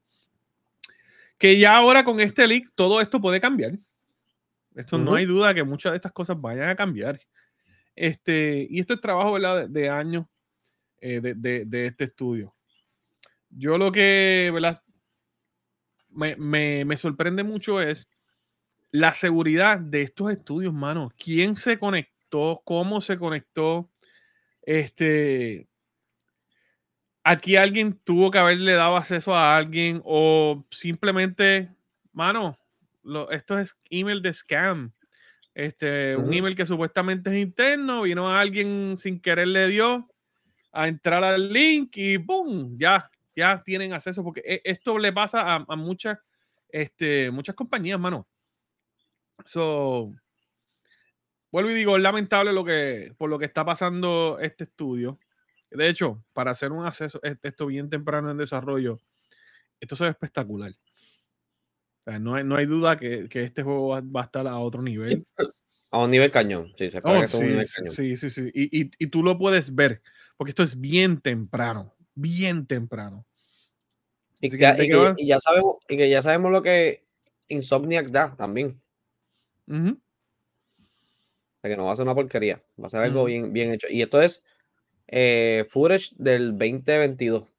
[1.37, 3.79] Que ya ahora con este leak todo esto puede cambiar.
[4.75, 7.19] Esto no hay duda que muchas de estas cosas vayan a cambiar.
[7.95, 9.37] Este, y esto es trabajo.
[9.67, 10.25] De, años
[10.99, 12.55] eh, de, de, este estudio.
[13.49, 14.51] Yo lo que.
[16.09, 18.07] Me, me, me sorprende mucho es
[18.91, 21.11] la seguridad de estos estudios, mano.
[21.17, 22.61] ¿Quién se conectó?
[22.63, 23.89] ¿Cómo se conectó?
[24.61, 25.67] Este.
[27.23, 31.73] Aquí alguien tuvo que haberle dado acceso a alguien o simplemente,
[32.11, 32.57] mano,
[33.31, 34.93] esto es email de scam.
[35.55, 40.09] Este, un email que supuestamente es interno, vino a alguien sin querer le dio
[40.71, 42.75] a entrar al link y ¡boom!
[42.79, 46.17] Ya, ya tienen acceso porque e, esto le pasa a, muchas,
[46.69, 48.27] este, muchas compañías, mano.
[49.45, 50.11] So,
[51.51, 55.19] vuelvo y digo, es lamentable lo que, por lo que está pasando este estudio.
[55.69, 58.99] De hecho, para hacer un acceso, esto bien temprano en desarrollo,
[59.79, 60.73] esto se ve espectacular.
[62.05, 65.25] No, hay, no hay duda que, que, este juego va, a estar a otro nivel.
[65.91, 69.23] A un nivel cañón, sí, se oh, sí, sí, sí, sí, Y, y, y, tú
[69.23, 70.01] lo puedes ver,
[70.37, 73.25] porque esto es bien temprano, bien temprano.
[74.41, 74.57] Y, que,
[75.25, 77.05] ya sabemos, y que ya sabemos lo que
[77.47, 78.81] Insomniac da también.
[79.69, 79.95] O
[81.61, 83.87] sea que no va a ser una porquería, va a ser algo bien, bien hecho.
[83.89, 84.43] Y esto es
[85.07, 87.52] eh, footage del 2022.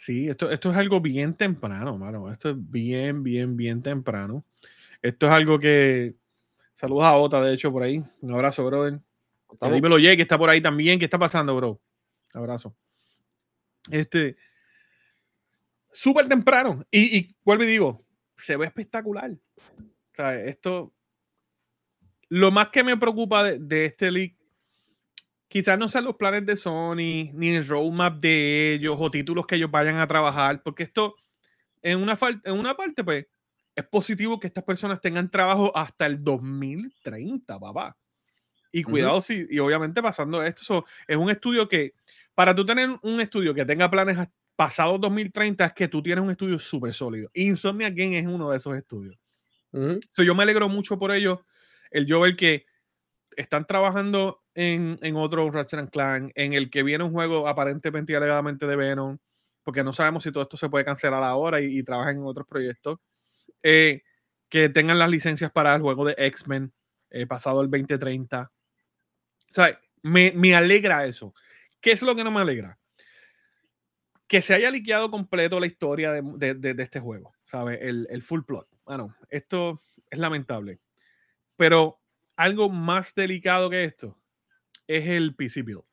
[0.00, 2.32] Sí, esto, esto es algo bien temprano, mano.
[2.32, 4.44] Esto es bien, bien, bien temprano.
[5.02, 6.14] Esto es algo que.
[6.72, 8.02] Saludos a Ota, de hecho, por ahí.
[8.20, 9.00] Un abrazo, brother.
[9.60, 10.98] Dímelo, Jay, que está por ahí también.
[10.98, 11.80] ¿Qué está pasando, bro?
[12.32, 12.74] Abrazo.
[13.90, 14.36] Este.
[15.92, 16.82] Súper temprano.
[16.90, 19.32] Y, y vuelvo y digo, se ve espectacular
[20.28, 20.92] esto.
[22.28, 24.34] Lo más que me preocupa de, este leak,
[25.50, 29.56] quizás no sean los planes de Sony, ni el roadmap de ellos, o títulos que
[29.56, 31.16] ellos vayan a trabajar, porque esto,
[31.82, 33.26] en una, en una parte, pues,
[33.74, 37.96] es positivo que estas personas tengan trabajo hasta el 2030, papá.
[38.72, 41.94] Y cuidado, si, y obviamente pasando esto, es un estudio que,
[42.34, 44.16] para tú tener un estudio que tenga planes
[44.56, 47.28] pasados 2030, es que tú tienes un estudio súper sólido.
[47.34, 49.18] Insomnia Game es uno de esos estudios
[49.72, 51.44] yo me alegro mucho por ello.
[51.90, 52.66] El yo ver que
[53.36, 58.16] están trabajando en, en otro Ratchet Clank, en el que viene un juego aparentemente y
[58.16, 59.18] alegadamente de Venom,
[59.62, 62.46] porque no sabemos si todo esto se puede cancelar ahora y, y trabajan en otros
[62.46, 62.98] proyectos.
[63.62, 64.02] Eh,
[64.48, 66.72] que tengan las licencias para el juego de X-Men
[67.10, 68.42] eh, pasado el 2030.
[68.42, 68.50] O
[69.48, 71.34] sea, me, me, alegra eso.
[71.80, 72.78] ¿Qué es lo que no me alegra?
[74.26, 77.78] Que se haya liqueado completo la historia de, de, de este juego, ¿sabes?
[77.80, 78.68] El, el, full plot.
[78.84, 80.80] Bueno, esto es lamentable.
[81.56, 81.99] Pero
[82.40, 84.16] algo más delicado que esto
[84.86, 85.84] es el PC Build.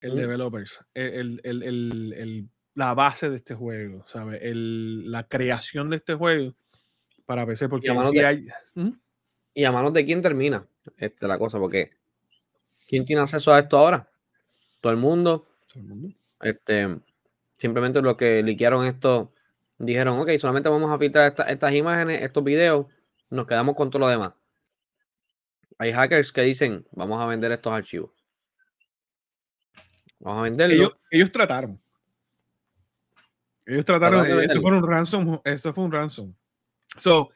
[0.00, 0.80] El developers.
[0.94, 4.40] El, el, el, la base de este juego, ¿sabes?
[4.42, 6.54] la creación de este juego
[7.26, 8.48] para PC, porque ¿Y a, si de, hay...
[8.74, 8.92] ¿Mm?
[9.54, 10.66] ¿Y a manos de quién termina
[10.96, 11.58] este, la cosa?
[11.58, 11.90] Porque
[12.88, 14.08] ¿quién tiene acceso a esto ahora?
[14.80, 15.46] Todo el mundo.
[15.68, 16.08] Todo el mundo.
[16.40, 16.88] Este,
[17.52, 19.34] simplemente los que liquearon esto
[19.78, 22.86] dijeron, ok, solamente vamos a filtrar esta, estas imágenes, estos videos,
[23.32, 24.32] nos quedamos con todo lo demás.
[25.78, 28.10] Hay hackers que dicen, vamos a vender estos archivos.
[30.20, 30.78] Vamos a venderlos.
[30.78, 31.80] Ellos, ellos trataron.
[33.64, 36.34] Ellos trataron, esto fue un ransom, esto fue un ransom.
[36.98, 37.30] So,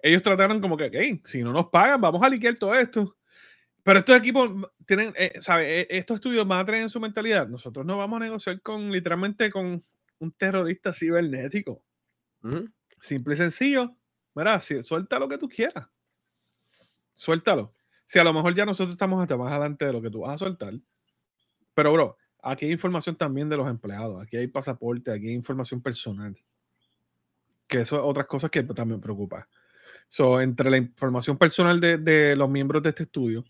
[0.00, 3.14] ellos trataron como que, okay, si no nos pagan, vamos a liquear todo esto.
[3.82, 4.50] Pero estos equipos
[4.86, 5.82] tienen, eh, ¿sabe?
[5.82, 7.48] E, estos estudios tener en su mentalidad.
[7.48, 9.84] Nosotros no vamos a negociar con, literalmente, con
[10.20, 11.84] un terrorista cibernético.
[12.42, 12.72] Uh -huh.
[12.98, 13.94] Simple y sencillo.
[14.34, 15.88] Mira, suelta lo que tú quieras.
[17.14, 17.74] Suéltalo.
[18.06, 20.34] Si a lo mejor ya nosotros estamos hasta más adelante de lo que tú vas
[20.34, 20.74] a soltar.
[21.72, 24.22] Pero, bro, aquí hay información también de los empleados.
[24.22, 26.36] Aquí hay pasaporte, aquí hay información personal.
[27.66, 29.48] Que eso es otras cosas que también preocupa.
[30.08, 33.44] So, entre la información personal de, de, los miembros de este estudio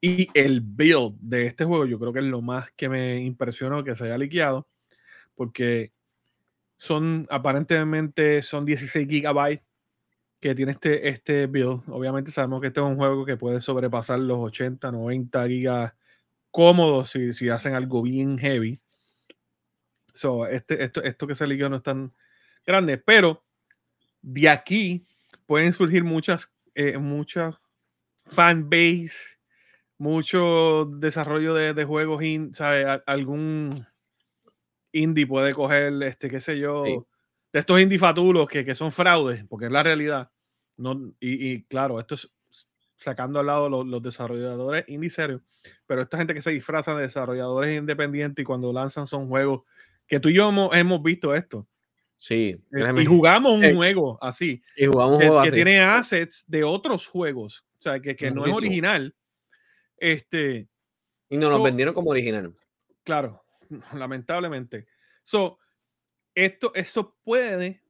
[0.00, 3.84] y el build de este juego, yo creo que es lo más que me impresionó
[3.84, 4.68] que se haya liqueado,
[5.34, 5.92] porque
[6.76, 9.64] son aparentemente son 16 gigabytes
[10.42, 11.84] que tiene este, este build.
[11.86, 15.94] Obviamente sabemos que este es un juego que puede sobrepasar los 80, 90 gigas
[16.50, 18.80] cómodos si, si hacen algo bien heavy.
[20.12, 22.12] So, este, esto, esto que se liqueó no es tan
[22.66, 23.44] grande, pero
[24.20, 25.06] de aquí
[25.46, 27.60] pueden surgir muchas, eh, muchas
[28.24, 29.38] fanbase,
[29.96, 33.00] mucho desarrollo de, juegos, in, ¿sabe?
[33.06, 33.86] algún
[34.90, 37.06] indie puede coger, este, qué sé yo.
[37.52, 40.30] De estos indie fatulos que, que, son fraudes, porque es la realidad.
[40.76, 42.32] No, y, y claro, esto es
[42.96, 45.42] sacando al lado los, los, desarrolladores indie serios,
[45.86, 49.62] pero esta gente que se disfraza de desarrolladores independientes y cuando lanzan son juegos
[50.06, 51.66] que tú y yo hemos, hemos visto esto.
[52.18, 52.56] Sí.
[52.72, 54.62] Eh, y jugamos un eh, juego así.
[54.76, 55.56] Y jugamos un que, juego que así.
[55.56, 57.64] tiene assets de otros juegos.
[57.78, 59.14] O sea, que, que no es original.
[59.96, 60.68] Este.
[61.28, 62.52] Y nos so, vendieron como original.
[63.02, 63.42] Claro,
[63.94, 64.86] lamentablemente.
[65.24, 65.58] So,
[66.34, 67.82] esto, esto puede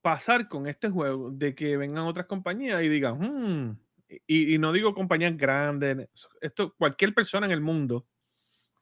[0.00, 3.78] pasar con este juego de que vengan otras compañías y digan, hmm,
[4.26, 6.08] y, y, no digo compañías grandes,
[6.40, 8.06] esto cualquier persona en el mundo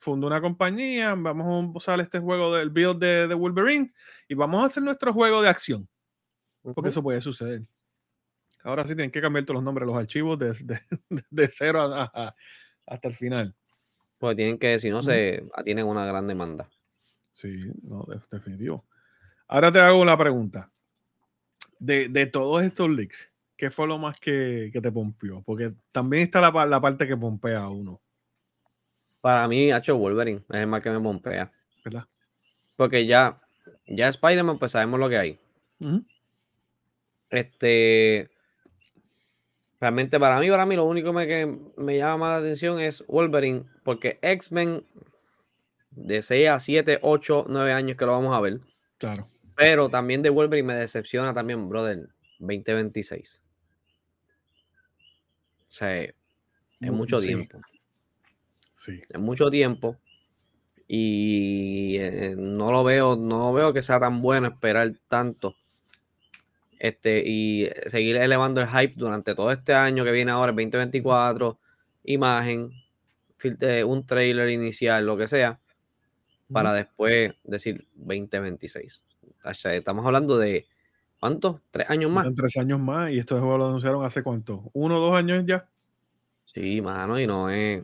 [0.01, 3.93] funda una compañía, vamos a usar este juego del build de, de, Wolverine
[4.29, 5.89] y vamos a hacer nuestro juego de acción.
[6.63, 6.89] Porque uh -huh.
[6.89, 7.63] eso puede suceder.
[8.63, 10.81] Ahora sí tienen que cambiar todos los nombres de los archivos de, de,
[11.31, 12.35] de cero a, a,
[12.87, 13.55] hasta el final.
[14.19, 16.69] Pues tienen que, si no, se tienen una gran demanda.
[17.33, 18.87] Sí, no, definitivo.
[19.53, 20.71] Ahora te hago una pregunta.
[21.81, 25.43] De, de todos estos leaks, ¿qué fue lo más que, que te pompeó?
[25.43, 28.01] Porque también está la, la, parte que pompea a uno.
[29.21, 31.51] Para mí, Hacho Wolverine es el más que me pompea.
[31.85, 32.05] ¿Verdad?
[32.77, 33.41] Porque ya,
[33.89, 35.39] ya Spider-Man, pues sabemos lo que hay.
[35.81, 36.07] Uh -huh.
[37.31, 38.31] Este.
[39.81, 43.05] Realmente, para mí, para mí, lo único me, que me llama más la atención es
[43.09, 43.65] Wolverine.
[43.83, 44.87] Porque X-Men,
[45.91, 48.61] de 6 a 7, 8, 9 años que lo vamos a ver.
[48.99, 49.29] Claro.
[49.61, 53.43] Pero también de Wolverine me decepciona también, brother, 2026.
[55.59, 56.15] O sea, es
[56.81, 57.27] mucho sí.
[57.27, 57.61] tiempo.
[58.73, 59.03] Sí.
[59.07, 59.99] Es mucho tiempo.
[60.89, 65.57] Y eh, no lo veo, no veo que sea tan bueno esperar tanto.
[66.79, 71.61] Este, y seguir elevando el hype durante todo este año que viene ahora, el 2024,
[72.05, 72.73] imagen,
[73.85, 75.61] un trailer inicial, lo que sea,
[76.51, 79.03] para después decir 2026.
[79.45, 80.67] Estamos hablando de
[81.19, 81.61] ¿cuántos?
[81.71, 82.29] ¿Tres años más?
[82.35, 84.71] Tres años más, y estos juegos lo anunciaron hace cuánto?
[84.73, 85.69] ¿Uno o dos años ya?
[86.45, 87.83] Sí, mano, y no es.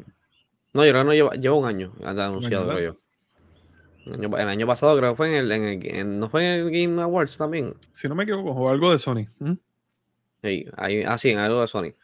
[0.72, 3.00] No, yo creo que no lleva, lleva un año anunciado, creo yo.
[4.07, 6.42] El año, el año, pasado creo que fue en el, en el en, ¿no fue
[6.42, 7.74] en el Game Awards también?
[7.90, 9.26] Si no me equivoco, o algo de Sony.
[9.38, 9.54] ¿Mm?
[10.42, 11.94] Sí, ahí, ah, sí, en algo de Sony.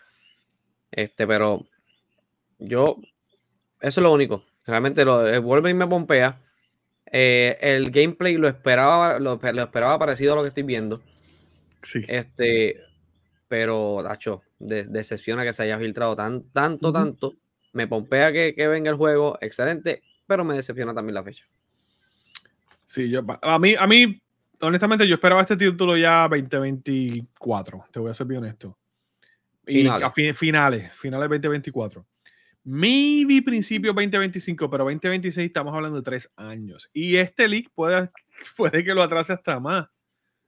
[0.91, 1.65] Este, pero
[2.59, 2.97] yo,
[3.81, 4.45] eso es lo único.
[4.67, 6.41] Realmente lo, el Wolverine me pompea.
[7.15, 11.03] Eh, el gameplay lo esperaba, lo, lo, esperaba parecido a lo que estoy viendo.
[11.83, 12.03] Sí.
[12.09, 12.81] Este,
[13.49, 17.35] pero, Tacho, decepciona que se haya filtrado tan, tanto, tanto.
[17.75, 21.45] Me pompea que, que venga el juego, excelente, pero me decepciona también la fecha.
[22.87, 24.23] Sí, yo, a mí, a mí,
[24.63, 28.79] honestamente, yo esperaba este título ya 2024, te voy a ser bien honesto.
[29.67, 30.05] Y finales.
[30.05, 32.07] a finales, finales 2024.
[32.65, 36.89] Maybe principio 2025, pero 2026 estamos hablando de tres años.
[36.93, 38.11] Y este leak puede,
[38.57, 39.89] puede que lo atrase hasta más.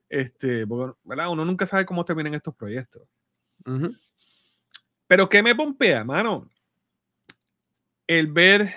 [0.09, 1.31] Este, porque, ¿verdad?
[1.31, 3.09] Uno nunca sabe cómo terminan estos proyectos.
[5.09, 6.49] Pero ¿qué me pompea, mano?
[8.07, 8.75] El ver.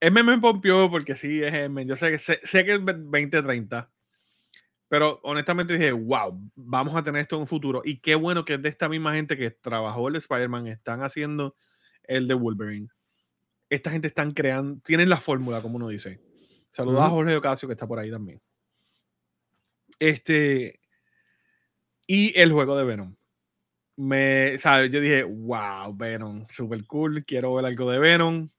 [0.00, 1.86] M me pompeó porque sí es M.
[1.86, 3.90] Yo sé que, sé, que es 2030.
[4.88, 7.80] Pero honestamente dije, wow, vamos a tener esto en un futuro.
[7.84, 11.54] Y qué bueno que es de esta misma gente que trabajó el Spider-Man, están haciendo
[12.10, 12.88] el de Wolverine.
[13.70, 16.20] Esta gente están creando, tienen la fórmula, como uno dice.
[16.68, 18.42] Saludos a Jorge Ocasio, que está por ahí también.
[20.00, 20.80] Este.
[22.08, 23.14] Y el juego de Venom.
[23.96, 24.90] Me, ¿sabes?
[24.90, 27.24] Yo dije, wow, Venom, super cool.
[27.24, 28.50] Quiero ver algo de Venom.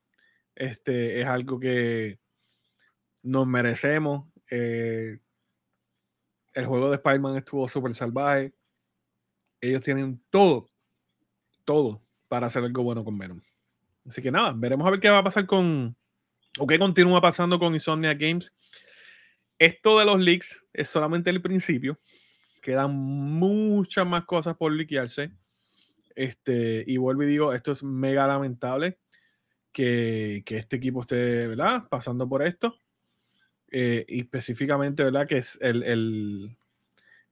[0.55, 2.19] Este es algo que
[3.23, 4.29] nos merecemos.
[4.49, 5.19] Eh,
[6.53, 8.53] el juego de Spider-Man estuvo súper salvaje.
[9.59, 10.69] Ellos tienen todo,
[11.65, 12.01] todo
[12.31, 13.41] para hacer algo bueno con Venom.
[14.07, 15.97] Así que nada, veremos a ver qué va a pasar con,
[16.57, 18.53] o qué continúa pasando con Insomnia Games.
[19.59, 21.99] Esto de los leaks es solamente el principio.
[22.61, 25.33] Quedan muchas más cosas por liquearse.
[26.15, 28.97] Este, y vuelvo y digo, esto es mega lamentable
[29.73, 31.83] que, que este equipo esté ¿verdad?
[31.89, 32.77] pasando por esto.
[33.69, 35.27] Eh, específicamente, ¿verdad?
[35.27, 36.57] Que es el, el,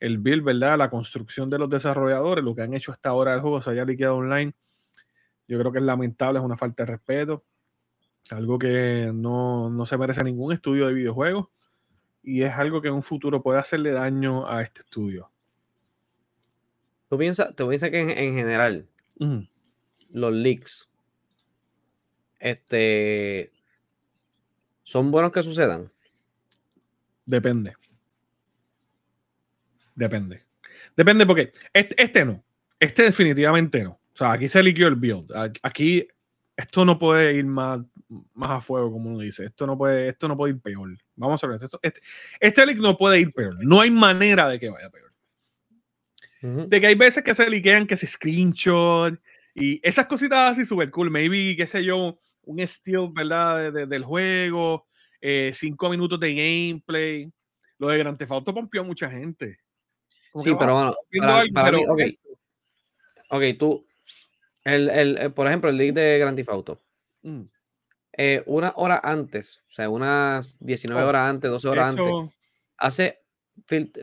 [0.01, 0.77] el build, ¿verdad?
[0.77, 3.85] La construcción de los desarrolladores, lo que han hecho hasta ahora del juego se haya
[3.85, 4.53] liqueado online
[5.49, 7.43] yo creo que es lamentable, es una falta de respeto,
[8.29, 11.47] algo que no, se merece ningún estudio de videojuegos
[12.21, 15.31] y es algo que en un futuro puede hacerle daño a este estudio.
[17.09, 18.87] ¿Tú piensas, te piensas que en, general
[20.11, 20.87] los leaks
[22.37, 23.51] este,
[24.83, 25.91] son buenos que sucedan?
[27.25, 27.73] Depende.
[29.95, 30.43] Depende.
[30.95, 32.43] Depende porque este, este no.
[32.79, 33.98] Este definitivamente no.
[34.19, 35.31] O sea, aquí se liquió el build.
[35.63, 36.05] Aquí
[36.57, 37.79] esto no puede ir más,
[38.33, 39.45] más a fuego, como uno dice.
[39.45, 40.89] Esto no puede, esto no puede ir peor.
[41.15, 41.63] Vamos a ver.
[41.63, 42.01] Esto, este,
[42.37, 43.55] este leak no puede ir peor.
[43.65, 45.13] No hay manera de que vaya peor.
[46.67, 49.17] De que hay veces que se liquean, que se screenshot
[49.55, 51.09] y esas cositas así súper cool.
[51.09, 53.71] Maybe, qué sé yo, un steal, ¿verdad?
[53.71, 54.85] del juego,
[55.21, 57.31] eh, cinco minutos de gameplay.
[57.77, 59.59] Lo de Grand Theft Auto pompió a mucha gente.
[60.35, 60.95] sí, pero bueno,
[61.53, 62.01] para, mí, ok.
[63.31, 63.85] Ok, tú,
[64.63, 66.79] el, el, eh, por ejemplo, el leak de Grand Theft Auto.
[67.23, 67.43] Mm.
[68.13, 72.07] Eh, una hora antes, o sea, unas 19 horas antes, 12 horas antes,
[72.77, 73.19] hace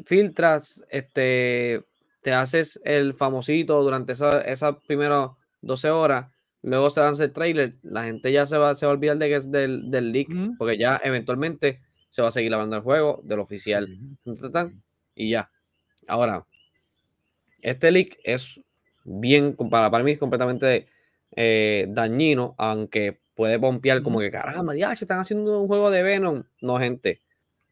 [0.05, 1.85] filtras, este,
[2.23, 5.31] te haces el famosito durante esas esa primeras
[5.61, 6.31] 12 horas,
[6.63, 9.29] luego se lanza el trailer, la gente ya se va, se va a olvidar de
[9.29, 13.21] que es del, del leak, porque ya eventualmente se va a seguir hablando del juego,
[13.25, 13.87] del oficial,
[15.15, 15.51] y ya.
[16.07, 16.47] Ahora,
[17.61, 18.61] este leak es
[19.07, 20.89] bien, para, para mí es completamente
[21.37, 26.03] eh, dañino, aunque puede pompear como que caramba, ya se están haciendo un juego de
[26.03, 26.45] Venom.
[26.61, 27.23] No, gente,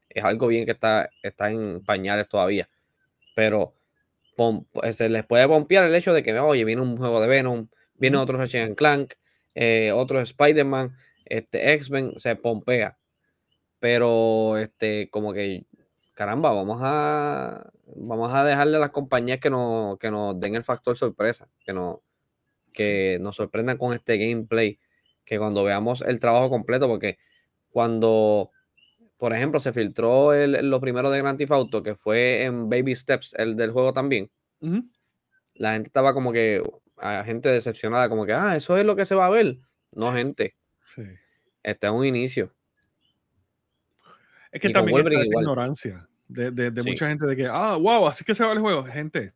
[0.09, 2.69] es algo bien que está, está en pañales todavía,
[3.35, 3.75] pero
[4.93, 8.17] se les puede pompear el hecho de que, oye, viene un juego de Venom, viene
[8.19, 9.15] otro Ratchet Clank,
[9.55, 12.99] eh, otro Spider-Man, este, X-Men, se pompea.
[13.81, 15.67] Pero, este, como que
[16.15, 20.65] caramba, vamos a, vamos a dejarle a las compañías que, no, que nos den el
[20.65, 22.03] factor sorpresa, que, no,
[22.73, 24.79] que nos sorprendan con este gameplay,
[25.25, 27.19] que cuando veamos el trabajo completo, porque
[27.71, 28.51] cuando,
[29.17, 32.95] por ejemplo, se filtró el, lo primero de Grand Theft Auto, que fue en Baby
[32.95, 34.31] Steps, el del juego también,
[35.55, 36.63] la gente estaba como que,
[36.97, 39.59] a gente decepcionada, como que, ah, eso es lo que se va a ver.
[39.93, 40.57] No, gente.
[41.63, 42.55] Este es un inicio.
[44.51, 48.25] Es que también está esa ignorancia de, de, mucha gente de que, ah, wow, así
[48.25, 49.33] que se va el juego, gente.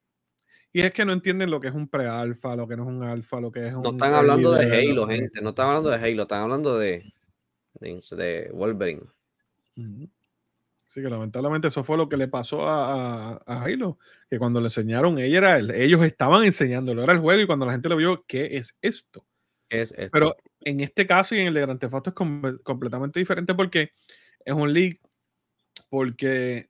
[0.73, 3.03] Y es que no entienden lo que es un pre-alfa, lo que no es un
[3.03, 3.83] alfa, lo que es un.
[3.83, 5.41] No están hablando de Halo, gente.
[5.41, 7.13] No están hablando de Halo, están hablando de,
[7.81, 9.03] de, Wolverine.
[9.75, 13.99] Sí, que lamentablemente eso fue lo que le pasó a, a, Halo.
[14.29, 17.65] Que cuando le enseñaron, ella era el, ellos estaban enseñándolo, era el juego, y cuando
[17.65, 19.25] la gente lo vio, ¿qué es esto?
[19.71, 20.11] es esto?
[20.13, 23.93] Pero en este caso y en el de Grand Theft Auto es completamente diferente porque
[24.45, 25.01] es un leak
[25.89, 26.68] porque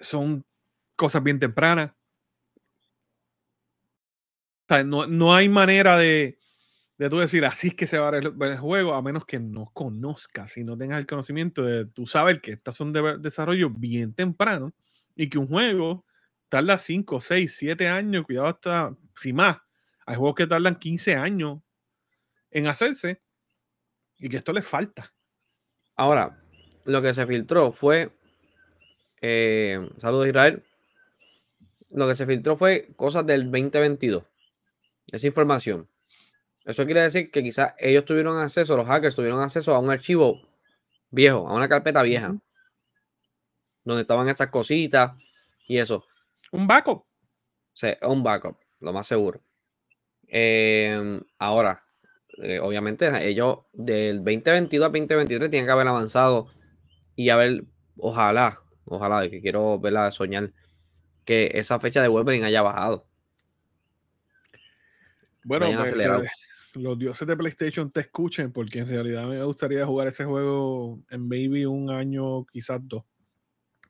[0.00, 0.44] son
[0.96, 1.92] cosas bien tempranas.
[4.84, 6.38] no, hay manera de,
[6.98, 9.38] de tú decir así es que se va a ver el, juego, a menos que
[9.38, 13.70] no conozcas y no tengas el conocimiento de tú saber que estas son de desarrollo
[13.70, 14.74] bien temprano
[15.14, 16.06] y que un juego
[16.48, 19.58] tarda 5, 6, 7 años, cuidado hasta, si más,
[20.06, 21.60] hay juegos que tardan 15 años
[22.50, 23.22] en hacerse
[24.18, 25.12] y que esto les falta.
[25.96, 26.42] Ahora,
[26.84, 28.16] lo que se filtró fue,
[29.28, 30.62] eh, saludos Israel,
[31.90, 34.22] lo que se filtró fue cosas del 2022,
[35.10, 35.88] esa información.
[36.64, 40.40] Eso quiere decir que quizás ellos tuvieron acceso, los hackers tuvieron acceso a un archivo
[41.10, 42.36] viejo, a una carpeta vieja,
[43.84, 45.12] donde estaban estas cositas
[45.66, 46.04] y eso.
[46.52, 47.04] Un backup.
[47.72, 49.40] Sí, un backup, lo más seguro.
[50.28, 51.84] Em, ahora,
[52.42, 56.48] eh, obviamente, ellos del 2022 al 2023 tienen que haber avanzado
[57.14, 57.64] y haber,
[57.96, 60.52] ojalá, ojalá, de que quiero verla soñar,
[61.24, 63.06] que esa fecha de Wolverine haya bajado.
[65.44, 65.94] Bueno, pues,
[66.74, 71.26] los dioses de PlayStation te escuchen, porque en realidad me gustaría jugar ese juego en
[71.26, 73.04] maybe un año, quizás dos.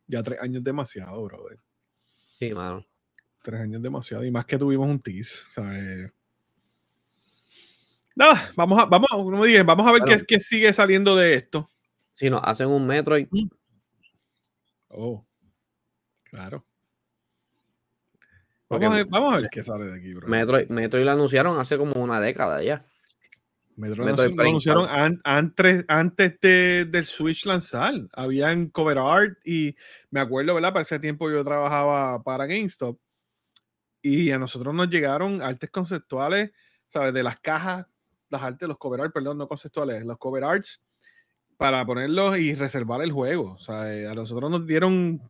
[0.07, 1.59] Ya tres años demasiado, brother.
[2.38, 2.86] Sí, mano.
[3.42, 4.24] Tres años demasiado.
[4.24, 6.12] Y más que tuvimos un tease, ¿sabes?
[8.14, 11.68] Nada, vamos a, vamos, como dije, vamos a ver qué, qué, sigue saliendo de esto.
[12.14, 13.28] Si nos hacen un Metroid.
[14.99, 15.26] Oh,
[16.24, 16.64] claro.
[18.68, 20.26] Vamos a, ver, vamos a, ver, qué sale de aquí, bro.
[20.26, 22.84] Metroid, Metroid lo anunciaron hace como una década ya.
[23.76, 27.94] Metroid, Metroid lo anunciaron antes, antes de, del Switch lanzar.
[28.14, 29.76] Habían cover art y
[30.11, 30.72] me acuerdo, ¿verdad?
[30.72, 32.99] Para ese tiempo yo trabajaba para GameStop
[34.01, 36.53] y a nosotros nos llegaron artes conceptuales,
[36.88, 37.12] ¿sabes?
[37.12, 37.86] De las cajas,
[38.30, 40.80] las artes, los cover art, perdón, no conceptuales, los cover arts
[41.57, 43.55] para ponerlos y reservar el juego.
[43.55, 45.21] O sea, a nosotros nos dieron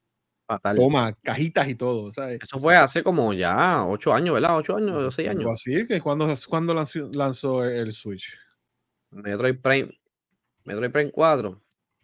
[0.77, 2.12] Toma, cajitas y todo.
[2.12, 2.41] ¿sabes?
[2.43, 4.57] Eso fue hace como ya ocho años, ¿verdad?
[4.57, 5.51] Ocho años o seis años.
[5.53, 8.37] Así que cuando, cuando lanzó, el Switch.
[9.11, 9.99] Metroid Prime.
[10.64, 11.61] Metroid Prime 4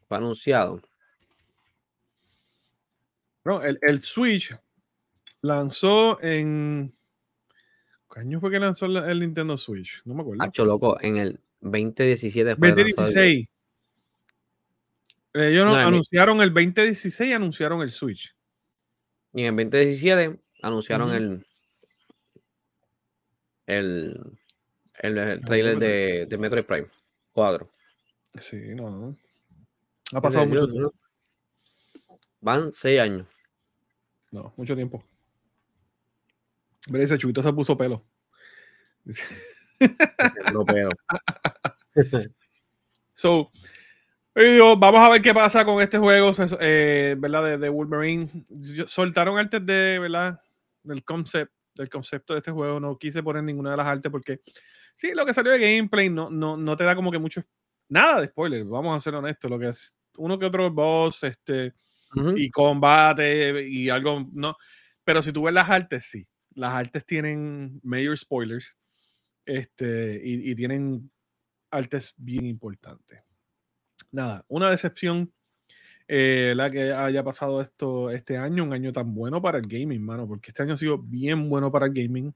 [0.09, 0.81] fue anunciado.
[3.45, 4.57] No, el, el Switch
[5.41, 6.95] lanzó en.
[8.13, 10.03] ¿Qué año fue que lanzó el, Nintendo Switch?
[10.05, 10.43] No me acuerdo.
[10.43, 13.49] Hacho, loco, en el 2017 fue 2016.
[15.35, 18.35] Ellos no, anunciaron el 2016 anunciaron el Switch.
[19.33, 21.47] Y en el 2017 anunciaron el,
[23.67, 24.39] el,
[24.99, 26.89] el, trailer de, de, Metroid Prime
[27.33, 27.71] 4.
[28.41, 29.17] Sí, no.
[30.13, 30.95] Ha pasado mucho tiempo.
[32.41, 33.27] Van seis años.
[34.31, 35.03] No, mucho tiempo.
[36.89, 38.05] Mira, ese chubito se puso pelo.
[40.53, 40.91] No pelo.
[43.15, 43.51] so,
[44.35, 47.59] vamos a ver qué pasa con este juego, eh, ¿verdad?
[47.59, 48.45] De, Wolverine.
[48.87, 50.41] Soltaron artes de, ¿verdad?
[50.83, 52.81] Del concept, del concepto de este juego.
[52.81, 54.41] No quise poner ninguna de las artes porque
[54.95, 57.43] sí, lo que salió de gameplay no, no, no te da como que mucho
[57.89, 58.65] nada de spoiler.
[58.65, 59.51] Vamos a ser honestos.
[59.51, 61.75] Lo que es uno que otro boss, este,
[62.37, 64.57] y combate y algo, no.
[65.05, 66.27] Pero si tú ves las artes, sí.
[66.55, 68.77] Las artes tienen mayor spoilers.
[69.45, 71.11] Este, y, y tienen
[71.71, 73.23] artes bien importantes
[74.13, 75.33] nada, una decepción
[76.09, 80.05] eh, la que haya pasado esto este año, un año tan bueno para el gaming,
[80.05, 82.35] mano, porque este año ha sido bien bueno para el gaming.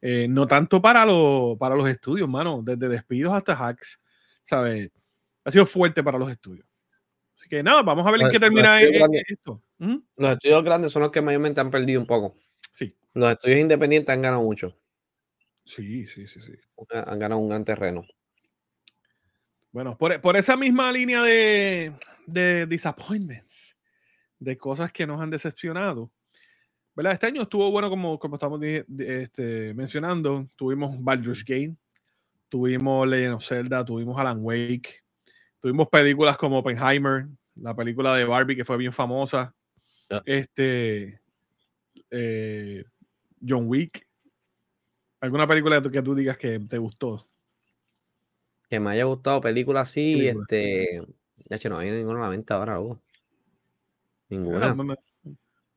[0.00, 4.00] Eh, no tanto para, lo, para los estudios, mano, desde despidos hasta hacks,
[4.42, 4.90] ¿sabes?
[5.44, 6.66] Ha sido fuerte para los estudios.
[7.34, 9.62] Así que nada, vamos a ver en qué termina e, esto.
[9.78, 12.36] Los estudios grandes son los que mayormente han perdido un poco.
[12.70, 12.94] Sí.
[13.14, 14.76] Los estudios independientes han ganado mucho.
[15.64, 16.52] Sí, sí, sí, sí.
[16.92, 18.04] Han ganado un gran terreno.
[19.70, 21.92] Bueno, por, esa misma línea de,
[22.26, 23.76] de, disappointments,
[24.38, 26.10] de cosas que nos han decepcionado.
[26.98, 27.12] ¿verdad?
[27.12, 30.48] Este año estuvo bueno, como, como estamos este, mencionando.
[30.56, 31.76] Tuvimos Baldur's Gate,
[32.48, 35.04] tuvimos Legend of Zelda, tuvimos Alan Wake,
[35.60, 39.54] tuvimos películas como Oppenheimer, la película de Barbie que fue bien famosa.
[40.24, 41.20] Este.
[42.10, 42.84] Eh,
[43.46, 44.04] John Wick.
[45.20, 47.28] ¿Alguna película que tú digas que te gustó?
[48.68, 51.02] Que me haya gustado película así, este.
[51.48, 53.00] Ya hecho, no hay ninguna en la mente ahora, Hugo.
[54.30, 54.76] Ninguna.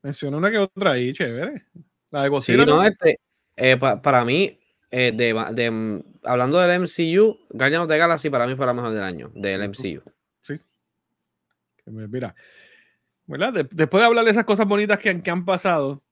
[0.02, 1.66] Menciona una que otra ahí, chévere.
[2.10, 2.64] La de Godzilla.
[2.64, 3.18] Sí, no, este.
[3.56, 4.58] Eh, para mí,
[4.90, 8.74] eh, de, de, mm, hablando del MCU, Guardians of the Galaxy para mí fue la
[8.74, 10.02] mejor del año, del MCU.
[10.42, 10.60] Sí.
[11.86, 12.34] Mira,
[13.26, 13.66] ¿verdad?
[13.70, 16.02] después de hablar de esas cosas bonitas que, que han pasado,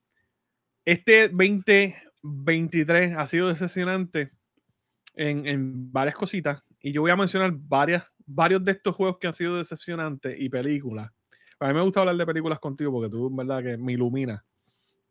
[0.84, 4.32] este 2023 ha sido decepcionante
[5.14, 9.26] en, en varias cositas y yo voy a mencionar varias, varios de estos juegos que
[9.26, 11.10] han sido decepcionantes y películas.
[11.58, 14.42] A mí me gusta hablar de películas contigo porque tú, en verdad, que me iluminas.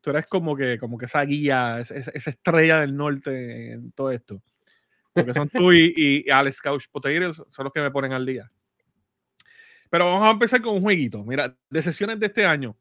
[0.02, 4.42] Tú eres como que, como que esa guía, esa, estrella del norte en todo esto.
[5.14, 8.52] Porque son tú y, Alex Couch Potatoes son los que me ponen al día.
[9.92, 11.24] Pero vamos a empezar con un jueguito.
[11.24, 12.76] Mira, de sesiones de este año.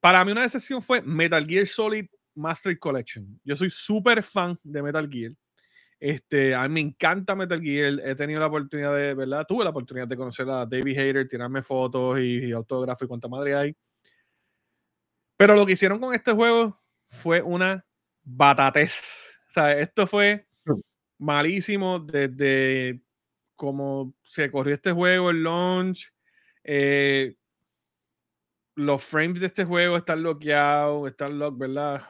[0.00, 3.40] para mí una decepción fue Metal Gear Solid Master Collection.
[3.44, 5.32] Yo soy súper fan de Metal Gear.
[5.98, 8.00] Este, a mí me encanta Metal Gear.
[8.04, 9.46] He tenido la oportunidad de, ¿verdad?
[9.46, 13.54] Tuve la oportunidad de conocer a David Hayter, tirarme fotos y, autógrafos y cuánta madre
[13.54, 13.76] hay.
[15.36, 17.84] Pero lo que hicieron con este juego fue una
[18.22, 19.24] batatez.
[19.48, 20.46] O sea, esto fue
[21.18, 23.00] malísimo desde
[23.54, 26.12] como se corrió este juego, el launch.
[26.62, 27.36] Eh,
[28.76, 32.02] los frames de este juego están bloqueados, están lock, ¿verdad?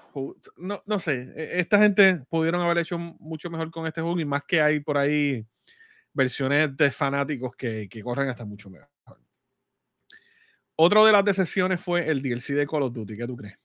[0.57, 4.25] No, no sé, e, esta gente pudieron haber hecho mucho mejor con este juego y
[4.25, 5.47] más que hay por ahí
[6.13, 8.89] versiones de fanáticos que, que corren hasta mucho mejor.
[10.75, 13.59] Otro de las decepciones fue el DLC de Call of Duty, ¿qué tú crees?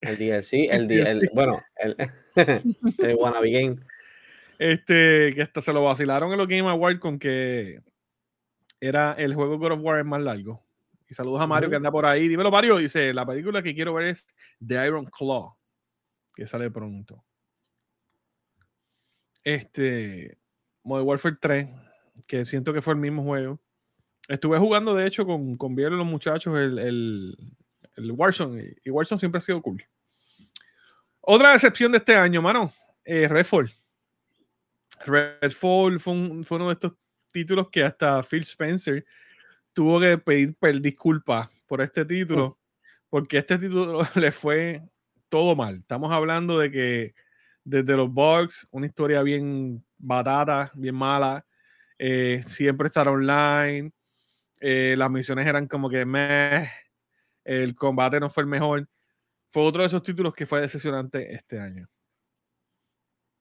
[0.00, 1.96] El DLC, el, el, bueno, el,
[2.98, 3.76] el Wannabe Game.
[4.58, 7.80] Este, que hasta se lo vacilaron en los Game Awards con que
[8.80, 10.64] era el juego God of War es más largo.
[11.12, 12.26] Y saludos a Mario que anda por ahí.
[12.26, 12.78] Dímelo, Mario.
[12.78, 14.26] Dice: La película que quiero ver es
[14.66, 15.54] The Iron Claw,
[16.34, 17.22] que sale pronto.
[19.44, 20.38] Este,
[20.82, 21.68] Modern Warfare 3,
[22.26, 23.60] que siento que fue el mismo juego.
[24.26, 27.36] Estuve jugando, de hecho, con, con y los muchachos el, el,
[27.96, 28.76] el, Warzone.
[28.82, 29.84] Y Warzone siempre ha sido cool.
[31.20, 32.72] Otra decepción de este año, mano.
[33.04, 33.70] Eh, Redfall.
[35.04, 36.94] Redfall fue, fue uno de estos
[37.30, 39.04] títulos que hasta Phil Spencer
[39.72, 42.58] tuvo que pedir disculpas por este título,
[43.08, 44.82] porque este título le fue
[45.28, 45.76] todo mal.
[45.76, 47.14] Estamos hablando de que
[47.64, 51.46] desde los bugs, una historia bien batata, bien mala,
[51.98, 53.92] eh, siempre estar online,
[54.60, 56.68] eh, las misiones eran como que meh,
[57.44, 58.88] el combate no fue el mejor.
[59.48, 61.88] Fue otro de esos títulos que fue decepcionante este año.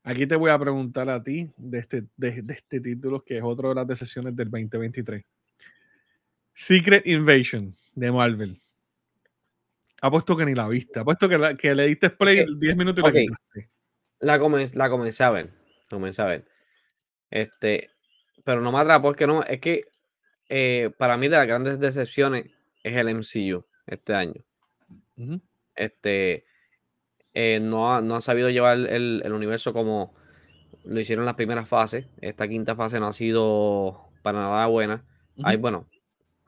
[0.03, 3.43] Aquí te voy a preguntar a ti de este, de, de este título, que es
[3.43, 5.23] otro de las decepciones del 2023.
[6.54, 8.62] Secret Invasion de Marvel.
[10.02, 10.99] Apuesto que ni la viste.
[10.99, 13.28] Apuesto que, que le diste play 10 minutos y
[14.20, 14.38] la La,
[14.74, 15.52] la comencé a ver.
[15.89, 16.45] comencé a ver.
[17.30, 17.89] Este,
[18.43, 19.84] pero no me atrapó, es que no, es que
[20.49, 22.45] eh, para mí de las grandes decepciones
[22.84, 24.43] es el MCU este año.
[25.76, 26.45] Este
[27.34, 30.16] eh, no, ha, no han sabido llevar el, el, universo como
[30.84, 32.08] lo hicieron las primeras fases.
[32.20, 35.06] Esta quinta fase no ha sido para nada buena.
[35.43, 35.88] Hay, bueno,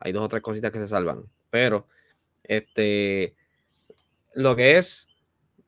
[0.04, 1.24] hay dos o tres cositas que se salvan.
[1.50, 1.88] Pero,
[2.44, 3.34] este,
[4.34, 5.08] lo que es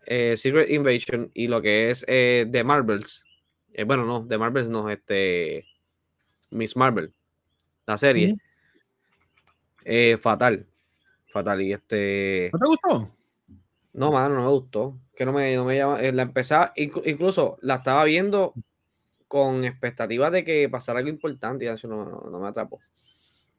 [0.04, 3.24] eh, Secret Invasion y lo que es eh, The Marvels,
[3.72, 5.64] eh, bueno, no, The Marvels no, este,
[6.50, 7.12] Miss Marvel,
[7.86, 8.36] la serie,
[10.20, 10.66] fatal,
[11.28, 11.62] fatal.
[11.62, 12.50] Y este.
[12.52, 13.16] ¿No te gustó?
[13.94, 14.98] No, mano, no me gustó.
[15.16, 16.02] Que no me, no me llama.
[16.02, 18.52] La empezaba, incluso la estaba viendo
[19.28, 22.80] con expectativas de que pasara algo importante y eso no, no me atrapó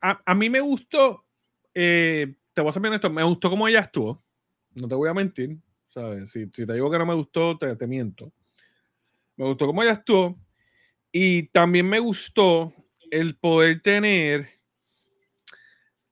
[0.01, 1.25] a, mí me gustó,
[1.73, 4.23] eh, te voy a ser bien esto, me gustó cómo ella estuvo.
[4.73, 6.31] No te voy a mentir, ¿sabes?
[6.31, 8.31] Si, te digo que no me gustó, te, te miento.
[9.35, 10.39] Me gustó cómo ella estuvo.
[11.11, 12.73] Y también me gustó
[13.11, 14.49] el poder tener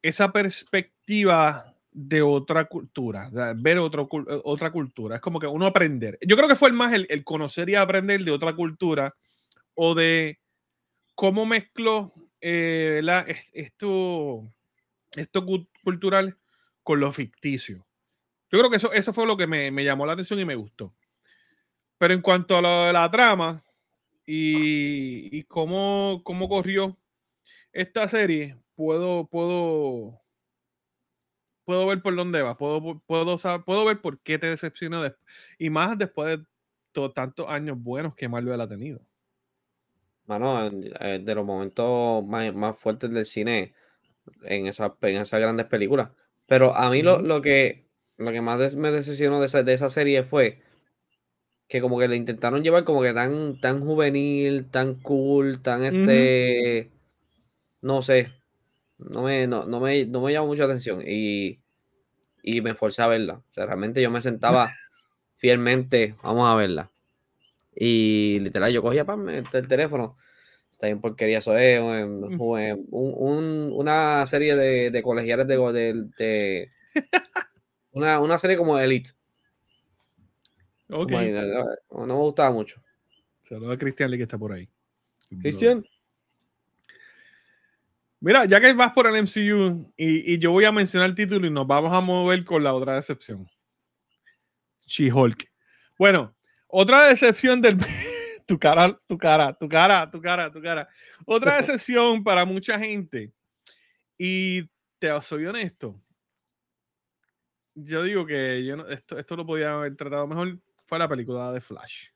[0.02, 4.08] esa perspectiva de otra cultura, ver otro,
[4.44, 5.16] otra cultura.
[5.16, 6.18] Es como que uno aprender.
[6.26, 9.16] Yo creo que fue el más el, el, conocer y aprender de otra cultura
[9.74, 10.40] o de
[11.16, 12.14] cómo mezcló
[12.48, 13.02] eh,
[13.54, 14.48] esto,
[15.16, 15.46] esto
[15.84, 16.38] cultural
[16.84, 17.88] con lo ficticio.
[18.52, 20.94] Yo creo que eso, eso fue lo que me, llamó la atención y me gustó.
[21.98, 23.64] Pero en cuanto a lo de la trama
[24.28, 26.96] y, cómo, cómo corrió
[27.74, 30.22] esta serie, puedo, puedo,
[31.64, 35.02] puedo ver por dónde va, puedo, puedo, puedo ver por qué te decepcionó
[35.58, 39.02] y más después de tantos años buenos que Marvel ha tenido.
[40.28, 40.70] Mano,
[41.02, 43.74] eh, de los momentos más, fuertes del cine
[44.44, 46.10] en, esa, en esas grandes películas.
[46.48, 49.90] Pero a mí lo, lo, que, lo que más me decepcionó de esa, de esa
[49.90, 50.62] serie fue
[51.68, 56.92] que como que le intentaron llevar como que tan, tan juvenil, tan cool, tan este,
[57.82, 58.32] no sé,
[58.98, 61.60] no me, no, no me, no me llamó mucha atención y,
[62.44, 63.36] y me forcé a verla.
[63.36, 64.74] O sea, realmente yo me sentaba
[65.38, 66.92] fielmente, vamos a verla.
[67.76, 70.18] Y literal, yo cogía pam, el, teléfono.
[70.72, 76.72] Está bien porquería, eso es un, una serie de, de colegiales de, de,
[77.92, 79.12] una, una, serie como Elite.
[80.90, 81.32] Okay.
[81.92, 82.82] No, me gustaba mucho.
[83.42, 84.70] Saludos a Cristian Lee que está por ahí.
[85.42, 85.86] Cristian.
[88.20, 91.46] Mira, ya que vas por el MCU y, y, yo voy a mencionar el título
[91.48, 93.48] y nos vamos a mover con la otra decepción.
[94.88, 95.50] She-Hulk.
[95.98, 96.35] Bueno,
[96.68, 97.78] otra decepción del.
[98.46, 100.88] tu cara, tu cara, tu cara, tu cara, tu cara.
[101.26, 103.32] Otra decepción para mucha gente.
[104.18, 106.02] Y te soy honesto.
[107.76, 110.60] yo digo que yo no, esto, esto lo podía haber tratado mejor.
[110.86, 112.08] Fue la película de Flash.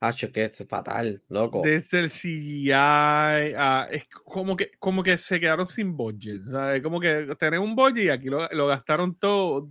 [0.00, 1.60] Hacho, que es fatal, loco.
[1.64, 6.40] Desde el CGI, a- es como que, como que se quedaron sin budget.
[6.48, 6.82] ¿sabes?
[6.82, 9.68] Como que tener un budget y aquí lo, lo gastaron todo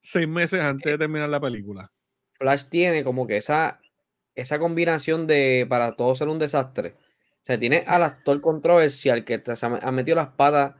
[0.00, 1.90] seis meses antes de terminar la película.
[2.44, 3.80] Flash tiene como que esa,
[4.34, 6.90] esa combinación de para todo ser un desastre.
[7.42, 10.74] O sea, tiene al actor controversial que te- se ha metido las patas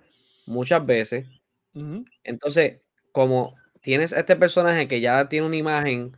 [0.47, 1.27] muchas veces.
[1.75, 2.05] Ujú.
[2.23, 2.81] Entonces,
[3.13, 6.15] como tienes este personaje que ya tiene una imagen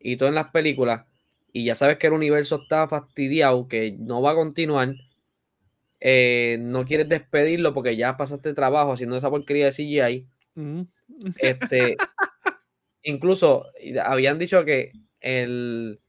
[0.00, 1.04] y todo en las películas,
[1.52, 4.94] y ya sabes que el universo está fastidiado, que no va a continuar,
[6.00, 10.28] eh, no quieres despedirlo porque ya pasaste trabajo haciendo esa porquería de CGI.
[10.56, 10.86] Ujú.
[11.36, 11.96] Este,
[13.06, 13.66] incluso
[14.04, 16.00] habían dicho que el,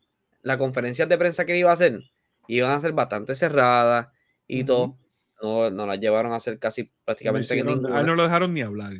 [0.41, 2.01] la conferencia de prensa que iba a hacer
[2.47, 4.07] iban a ser bastante cerradas
[4.47, 4.97] y todo.
[5.41, 7.99] No, no las llevaron a hacer casi No prácticamente que hicieron- a ninguna.
[8.01, 8.93] él no lo dejaron ni hablar.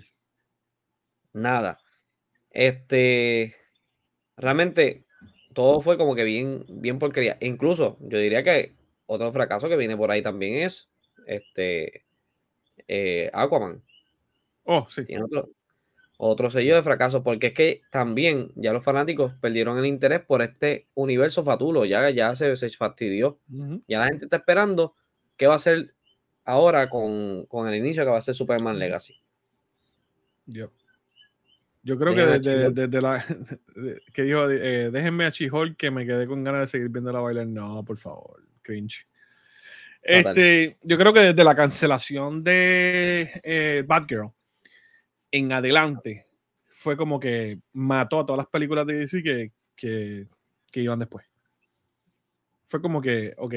[1.34, 1.80] Nada.
[2.52, 3.56] Este,
[4.38, 5.06] realmente
[5.54, 7.38] todo fue como que bien, bien porquería.
[7.42, 8.76] Incluso yo diría que
[9.06, 10.90] otro fracaso que viene por ahí también es
[11.26, 12.06] este
[12.88, 13.84] eh, Aquaman.
[14.64, 15.06] Oh, sí.
[15.06, 15.50] Tiene otro,
[16.18, 20.42] otro sello de fracaso, porque es que también ya los fanáticos perdieron el interés por
[20.42, 21.86] este universo fatulo.
[21.86, 23.40] Ya, ya se, se fastidió.
[23.52, 23.84] Ujú.
[23.88, 24.96] Ya la gente está esperando
[25.38, 25.94] qué va a ser
[26.44, 29.16] ahora con, con el inicio que va a ser Superman Legacy.
[30.48, 30.72] Yep.
[31.84, 33.24] Yo creo Déjenme que desde, la
[34.14, 37.20] que dijo, eh, déjenme a She-Hulk que me quedé con ganas de seguir viendo la
[37.20, 37.48] bailar.
[37.48, 39.08] No, por favor, cringe.
[40.02, 44.32] Este, yo creo que desde la cancelación de eh, Batgirl
[45.32, 46.28] en adelante
[46.70, 50.28] fue como que mató a todas las películas de DC que, que,
[50.72, 51.26] que iban después.
[52.66, 53.56] Fue como que, ok,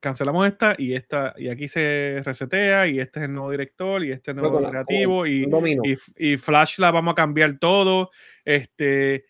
[0.00, 4.12] cancelamos esta y esta, y aquí se resetea, y este es el nuevo director, y
[4.12, 5.82] este es el nuevo creativo, y, Un dominó.
[5.84, 8.10] y, y Flash la vamos a cambiar todo.
[8.44, 9.24] Este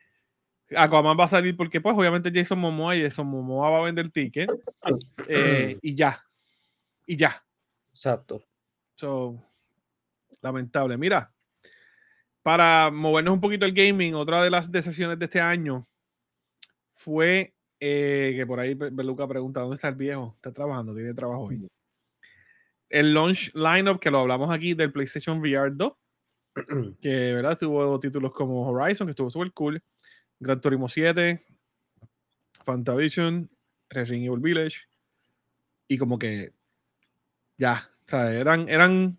[0.76, 4.10] Aquaman va a salir porque, pues, obviamente Jason Momoa y Jason Momoa va a vender
[4.10, 4.50] ticket.
[5.28, 6.18] eh, y ya.
[7.06, 7.42] Y ya.
[7.90, 8.44] Exacto.
[8.94, 9.42] So,
[10.42, 10.98] lamentable.
[10.98, 11.32] Mira,
[12.42, 15.86] para movernos un poquito el gaming, otra de las decisiones de este año
[16.94, 20.32] fue eh, que por ahí Be- Beluca pregunta: ¿dónde está el viejo?
[20.36, 21.68] Está trabajando, tiene trabajo hoy.
[22.88, 25.92] El launch lineup que lo hablamos aquí del PlayStation VR 2
[27.02, 29.82] que verdad tuvo títulos como Horizon, que estuvo súper cool,
[30.40, 31.44] Gran Turismo 7,
[32.64, 33.50] Fantavision,
[33.90, 34.88] Resident Evil Village,
[35.86, 36.52] y como que
[37.58, 39.18] ya, o sea, eran, eran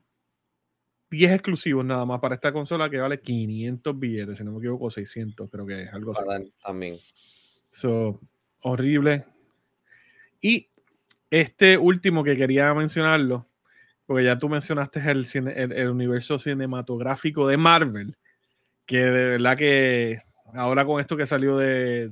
[1.10, 4.90] 10 exclusivos nada más para esta consola que vale 500 billetes, si no me equivoco,
[4.92, 6.22] 600, creo que es algo así.
[6.64, 6.98] También.
[7.72, 8.20] So,
[8.62, 9.26] horrible.
[10.42, 10.70] Y
[11.30, 13.48] este último que quería mencionarlo,
[14.06, 18.16] porque ya tú mencionaste el, cine- el, el universo cinematográfico de Marvel,
[18.86, 20.22] que de verdad que
[20.54, 22.12] ahora con esto que salió de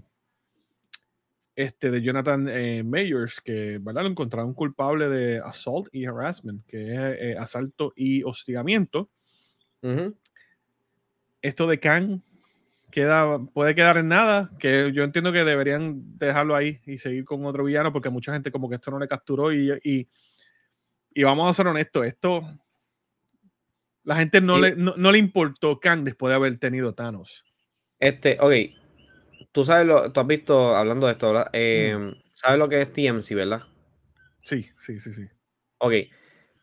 [1.57, 4.03] este de Jonathan eh, Mayers, que ¿verdad?
[4.03, 9.09] lo encontraron culpable de assault y harassment, que es eh, asalto y hostigamiento.
[9.81, 10.15] Ujú.
[11.41, 12.21] Esto de Kang
[12.91, 17.43] queda, puede quedar en nada, que yo entiendo que deberían dejarlo ahí y seguir con
[17.45, 20.07] otro villano, porque mucha gente como que esto no le capturó y, y,
[21.15, 22.41] y vamos a ser honestos, esto
[24.03, 24.61] la gente no, Sí.
[24.61, 27.43] le, no, no le importó Kang después de haber tenido Thanos.
[27.99, 28.86] Este, ok.
[29.51, 31.49] Tú sabes lo, tú has visto, hablando de esto, ¿verdad?
[31.53, 33.63] Eh, ¿Sabes lo que es TMC, verdad?
[34.43, 35.27] Sí, sí, sí, sí.
[35.79, 35.93] Ok.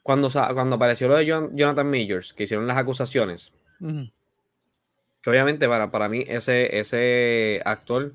[0.03, 3.53] Cuando, cuando apareció lo de Jon- Jonathan Majors, que hicieron las acusaciones,
[5.23, 8.15] que obviamente para, para mí ese, ese actor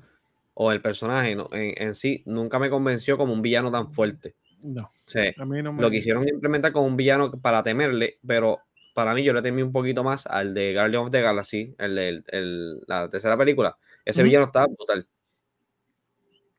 [0.54, 4.36] o el personaje no- en, en sí nunca me convenció como un villano tan fuerte.
[4.62, 5.82] No, O sea, a mí no me...
[5.82, 8.60] lo quisieron implementar como un villano para temerle, pero
[8.94, 11.94] para mí yo le temí un poquito más al de Guardian of the Galaxy, el
[11.96, 13.76] de el- el- la tercera película.
[14.10, 15.06] Ese villano estaba brutal.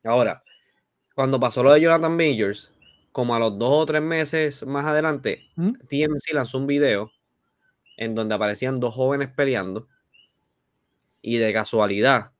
[0.04, 0.42] Ahora,
[1.14, 2.72] cuando pasó lo de Jonathan Majors,
[3.12, 5.72] como a los dos o tres meses más adelante, Ujú.
[5.86, 7.12] TMC lanzó un video
[7.96, 9.86] en donde aparecían dos jóvenes peleando
[11.20, 12.32] y de casualidad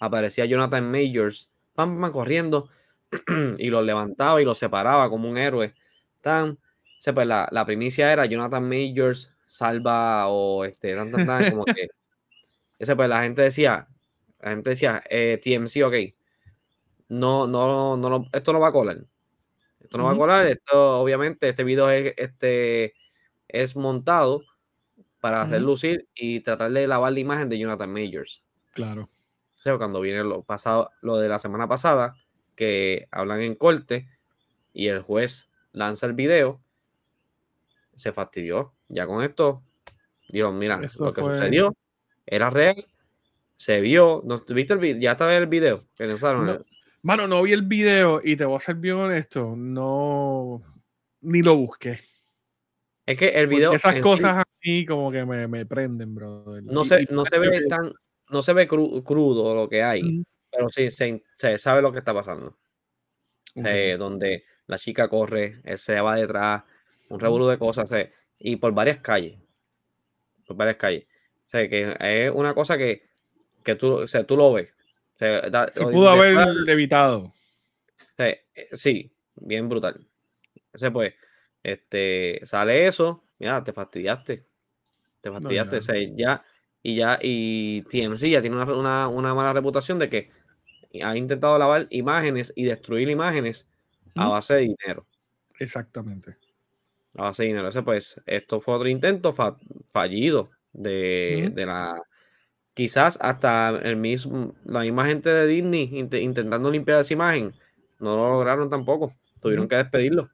[0.00, 2.68] aparecía Jonathan Majors, pam, pam, corriendo
[3.58, 5.74] y los levantaba y los separaba como un héroe.
[6.20, 6.58] Tan,
[6.98, 11.64] se, pues, la, la primicia era Jonathan Majors salva o este, tan, tan, tan, como
[11.64, 11.88] que
[12.78, 13.86] ese pues la gente decía,
[14.42, 15.94] la gente decía, eh, TMC, ok,
[17.08, 19.04] no, no, no, no, esto no va a colar.
[19.80, 22.94] Esto no va a colar, esto obviamente, este video es, este,
[23.48, 24.42] es montado
[25.20, 28.42] para hacer lucir y tratar de lavar la imagen de Jonathan Majors.
[28.72, 29.02] Claro.
[29.56, 32.16] O sea, cuando viene lo pasado, lo de la semana pasada,
[32.56, 34.08] que hablan en corte
[34.72, 36.60] y el juez lanza el video,
[37.96, 38.72] se fastidió.
[38.88, 39.62] Ya con esto,
[40.28, 41.74] dijo, mira, Eso lo que fue- sucedió
[42.26, 42.84] era real,
[43.62, 45.00] se vio, ¿no, ¿viste el video?
[45.00, 45.84] ¿Ya estaba el video?
[45.96, 46.12] Que
[47.02, 50.60] Mano, no vi el video y te voy a ser bien honesto, no,
[51.20, 52.00] ni lo busqué.
[53.06, 53.72] Es que el video.
[53.72, 56.44] esas cosas a mí como que me, me prenden, bro.
[56.62, 57.92] No se, no se ve tan,
[58.30, 62.12] no se ve crudo lo que hay, pero sí se, se, sabe lo que está
[62.12, 62.58] pasando.
[63.54, 66.64] Eh, donde la chica corre, él se va detrás,
[67.10, 67.88] un revuelo de cosas,
[68.40, 69.38] y por varias calles.
[70.48, 71.04] Por varias calles.
[71.46, 73.11] O sea, que es una cosa que,
[73.62, 74.68] que tú, o sea, tú lo ves.
[75.18, 76.36] Se, pudo haber
[76.68, 77.32] evitado.
[78.18, 80.06] Eh, sí, bien brutal.
[80.72, 81.14] Ese pues,
[81.62, 84.46] este, sale eso, mira, te fastidiaste.
[85.20, 86.14] Te fastidiaste.
[86.16, 86.44] ya.
[86.82, 90.30] y ya, y TMC ya tiene una, una, mala reputación de que
[91.02, 93.68] ha intentado lavar imágenes y destruir imágenes
[94.16, 95.06] a base de dinero.
[95.58, 96.36] Exactamente.
[97.16, 97.68] A base de dinero.
[97.68, 102.02] Ese, pues, esto fue otro intento fallido de, de, la.
[102.74, 107.52] Quizás hasta el mismo, la misma gente de Disney intentando limpiar esa imagen,
[107.98, 109.14] no lo lograron tampoco.
[109.40, 110.30] Tuvieron que despedirlo.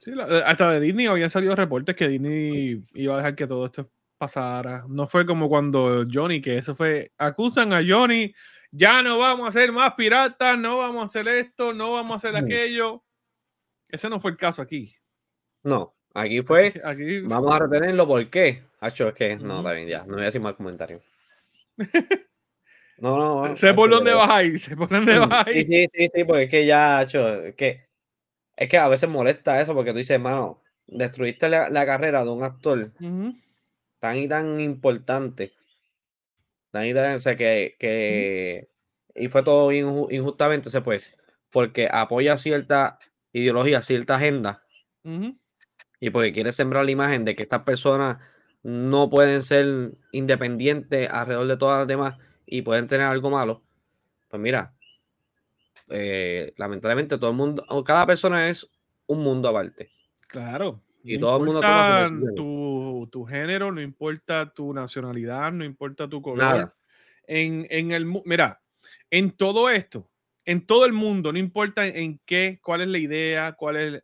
[0.00, 3.66] Sí, eh, hasta de Disney habían salido reportes que Disney iba a dejar que todo
[3.66, 4.84] esto pasara.
[4.88, 8.34] No fue como cuando Johnny, que eso fue, acusan a Johnny,
[8.70, 12.28] ya no vamos a ser más piratas, no vamos a hacer esto, no vamos a
[12.28, 13.02] hacer aquello.
[13.88, 14.94] Ese no fue el caso aquí.
[15.62, 18.62] No, aquí fue, aquí, vamos a retenerlo, ¿por qué?
[18.80, 21.02] Hacho, es que, no, también ya, no voy a decir más comentarios.
[23.00, 25.46] No, no, sé por dónde vas a ir, sé por dónde vas.
[25.52, 25.62] Sí,
[25.94, 27.88] sí, sí, porque es que ya, hacho, es que
[28.56, 32.42] es que a veces molesta eso porque tú dices, hermano, destruiste la, carrera de un
[32.42, 32.92] actor
[34.00, 35.52] tan y tan importante.
[36.72, 38.68] Tan y tan, o sea, que, que
[39.14, 41.16] y fue todo injustamente, se pues,
[41.50, 42.98] porque apoya cierta
[43.32, 44.64] ideología, cierta agenda,
[46.00, 48.18] y porque quiere sembrar la imagen de que estas personas
[48.62, 53.62] no pueden ser independientes alrededor de todas las demás y pueden tener algo malo.
[54.28, 54.74] Pues mira,
[55.88, 58.68] eh, lamentablemente todo el mundo, cada persona es
[59.06, 59.90] un mundo aparte.
[60.26, 60.82] Claro.
[61.02, 66.74] Y todo el mundo tu, tu, género, no importa tu nacionalidad, no importa tu color.
[67.26, 68.60] En, en, el mira,
[69.10, 70.10] en todo esto,
[70.44, 74.02] en todo el mundo, no importa en qué, cuál es la idea, cuál es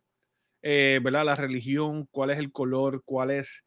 [0.61, 1.25] eh, ¿verdad?
[1.25, 3.63] la religión, cuál es el color, cuál es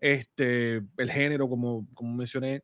[0.00, 2.62] este, el género, como, como mencioné,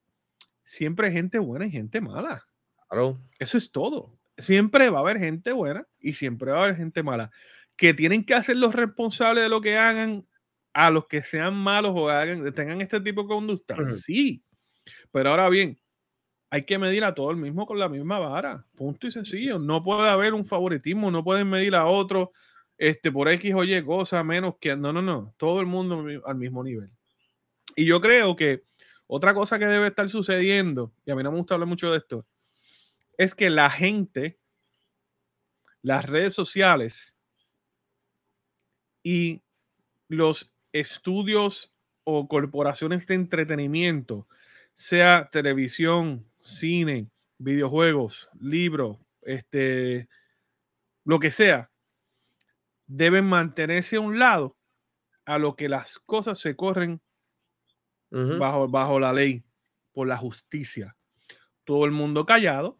[0.62, 2.44] siempre hay gente buena y gente mala.
[2.88, 3.20] Claro.
[3.38, 7.02] Eso es todo siempre va a haber gente buena y siempre va a haber gente
[7.02, 7.30] mala.
[7.76, 10.26] Que tienen que hacer los responsables de lo que hagan
[10.72, 13.76] a los que sean malos o hagan, tengan este tipo de conducta.
[13.84, 14.42] Sí.
[15.12, 15.78] Pero ahora bien,
[16.50, 18.66] hay que medir a todo el mismo con la misma vara.
[18.74, 19.58] Punto y sencillo.
[19.58, 22.32] No puede haber un favoritismo, no pueden medir a otro
[22.76, 24.76] este, por X o Y cosa menos que.
[24.76, 25.34] No, no, no.
[25.36, 26.90] Todo el mundo al mismo nivel.
[27.76, 28.64] Y yo creo que
[29.06, 31.98] otra cosa que debe estar sucediendo, y a mí no me gusta hablar mucho de
[31.98, 32.26] esto,
[33.18, 34.38] es que la gente,
[35.82, 37.14] las redes sociales
[39.02, 39.42] y
[40.08, 41.72] los estudios
[42.04, 44.26] o corporaciones de entretenimiento,
[44.74, 50.08] sea televisión, cine, videojuegos, libros, este,
[51.04, 51.70] lo que sea,
[52.86, 54.56] deben mantenerse a un lado
[55.24, 57.00] a lo que las cosas se corren
[58.10, 59.44] bajo, bajo la ley,
[59.92, 60.96] por la justicia.
[61.64, 62.78] Todo el mundo callado,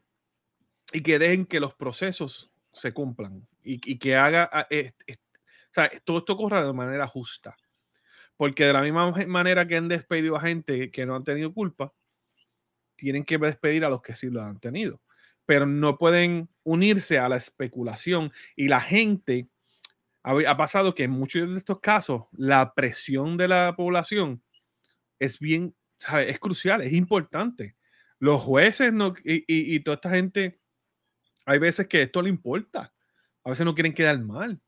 [0.95, 6.19] y que dejen que los procesos se cumplan y, que haga, ah, o sea, todo
[6.19, 7.57] esto corra de manera justa.
[8.37, 11.93] Porque de la misma manera que han despedido a gente que no han tenido culpa,
[12.95, 15.01] tienen que despedir a los que sí lo han tenido.
[15.47, 19.49] Pero no pueden unirse a la especulación y la gente
[20.23, 24.43] ha, pasado que en muchos de estos casos la presión de la población
[25.19, 25.75] es bien,
[26.27, 27.77] es crucial, es importante.
[28.19, 30.61] Los jueces no, y, y toda esta gente
[31.47, 32.93] hay veces que esto le importa.
[33.45, 34.61] A veces no quieren quedar mal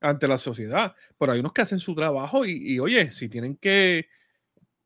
[0.00, 0.94] ante la sociedad.
[1.18, 4.08] Pero hay unos que hacen su trabajo y, oye, si tienen que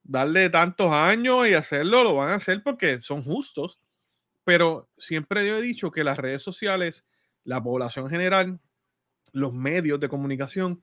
[0.02, 3.80] darle tantos años y hacerlo, lo van a hacer porque son justos.
[4.44, 7.06] Pero siempre yo he dicho que las redes sociales,
[7.44, 8.60] la población general,
[9.32, 10.82] los medios de comunicación,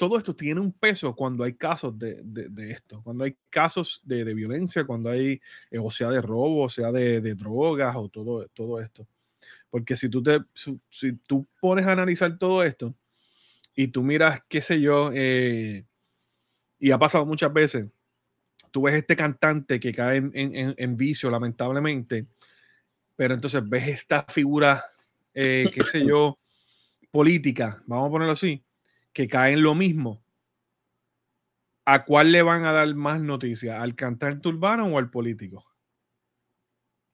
[0.00, 2.22] todo esto tiene un peso cuando hay casos de,
[2.70, 6.90] esto, cuando hay casos de, violencia, cuando hay, eh, o sea, de robo, o sea,
[6.90, 9.06] de, drogas, o todo, todo esto.
[9.68, 10.38] Porque si tú, te,
[10.88, 12.94] si tú pones a analizar todo esto
[13.74, 15.84] y tú miras, qué sé yo, eh,
[16.78, 17.86] y ha pasado muchas veces,
[18.70, 22.26] tú ves este cantante que cae en, vicio, lamentablemente,
[23.16, 24.82] pero entonces ves esta figura,
[25.34, 26.38] eh, qué sé yo,
[27.10, 28.64] política, vamos a ponerlo así,
[29.12, 30.22] que cae en lo mismo.
[31.92, 33.80] ¿a cuál le van a dar más noticias?
[33.80, 35.64] ¿Al cantante urbano o al político?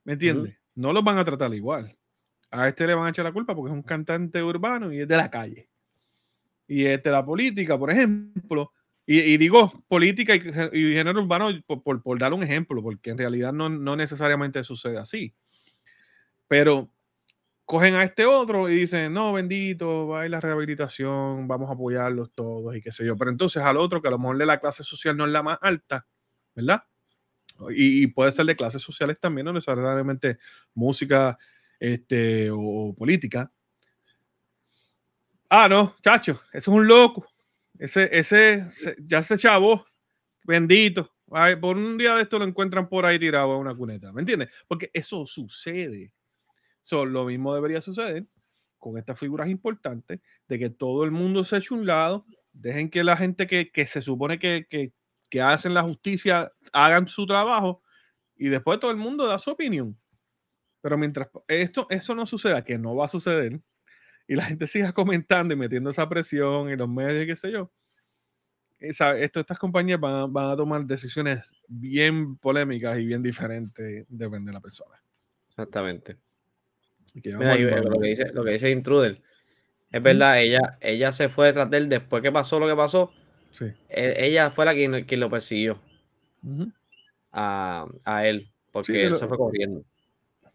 [0.05, 0.59] ¿Me entiendes?
[0.75, 1.97] No los van a tratar igual.
[2.51, 5.09] A este le van a echar la culpa porque es un cantante urbano y es
[5.09, 5.71] de la calle.
[6.69, 8.73] Y este, la política, por ejemplo,
[9.07, 13.69] y, digo política y, género urbano por, por, dar un ejemplo, porque en realidad no,
[13.69, 15.35] no necesariamente sucede así.
[16.49, 16.91] Pero
[17.67, 21.73] cogen a este otro y dicen, no, bendito, va a ir la rehabilitación, vamos a
[21.73, 23.17] apoyarlos todos y qué sé yo.
[23.17, 25.43] Pero entonces al otro, que a lo mejor de la clase social no es la
[25.43, 26.07] más alta,
[26.55, 26.85] ¿verdad?
[27.71, 30.39] Y, puede ser de clases sociales también, no necesariamente
[30.75, 31.39] música
[31.81, 33.51] este, o, política.
[35.49, 37.27] Ah, no, chacho, eso es un loco.
[37.79, 38.65] Ese, ese,
[39.01, 39.87] ya se chavo,
[40.45, 41.11] bendito.
[41.61, 44.51] por un día de esto lo encuentran por ahí tirado a una cuneta, ¿me entiendes?
[44.69, 46.13] Porque eso sucede.
[46.93, 48.27] Lo mismo debería suceder
[48.79, 53.03] con estas figuras importantes, de que todo el mundo se eche un lado, dejen que
[53.03, 54.93] la gente que, que se supone que, que,
[55.29, 57.83] que, hacen la justicia hagan su trabajo
[58.37, 59.99] y después todo el mundo da su opinión.
[60.81, 63.61] Pero mientras esto, eso no suceda, que no va a suceder,
[64.29, 67.73] y la gente siga comentando y metiendo esa presión en los medios, qué sé yo,
[68.79, 74.53] esto, estas compañías van, van, a tomar decisiones bien polémicas y bien diferentes, depende de
[74.53, 75.03] la persona.
[75.49, 76.19] Exactamente.
[77.25, 79.21] Mira, lo, que dice, lo que dice Intruder,
[79.91, 83.11] es verdad, ella, ella se fue detrás de él después que pasó lo que pasó.
[83.51, 83.73] Sí.
[83.89, 85.81] E, ella fue la quien, quien lo persiguió
[87.33, 89.83] a, a, él, porque él se fue corriendo.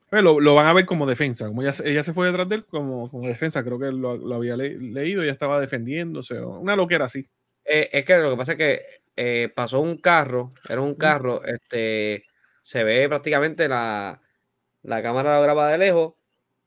[0.09, 1.47] Pues lo, van a ver como defensa.
[1.47, 4.35] Como ella, ella se fue detrás de él como, como defensa, creo que lo, lo
[4.35, 6.39] había leído, ya estaba defendiéndose.
[6.41, 7.29] Una loquera así.
[7.63, 8.81] Eh, es que lo que pasa es que
[9.15, 12.25] eh, pasó un carro, era un carro, este,
[12.61, 14.21] se ve prácticamente la,
[14.83, 16.13] la cámara la graba de lejos.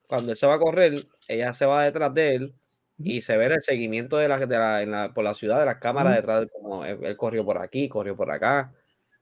[0.07, 2.55] Cuando él se va a correr, ella se va detrás de él
[2.99, 6.15] y se ve el seguimiento de la, de la, por la ciudad de las cámaras
[6.15, 8.73] detrás de como él, corrió por aquí, corrió por acá.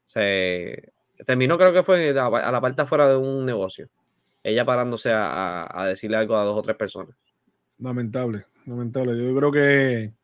[0.04, 0.92] Se
[1.24, 3.88] terminó, creo que fue a la parte afuera de un negocio
[4.42, 7.16] ella parándose a, decirle algo a dos o tres personas.
[7.78, 9.16] Lamentable, lamentable.
[9.16, 10.14] Yo creo que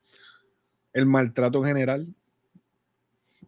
[0.92, 2.14] el maltrato en general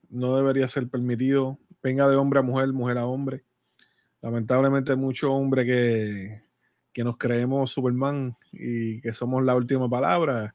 [0.08, 3.44] no debería ser permitido, venga de hombre a mujer, mujer a hombre.
[4.22, 6.42] Lamentablemente mucho hombre que,
[6.93, 10.55] que nos creemos Superman y que somos la última palabra.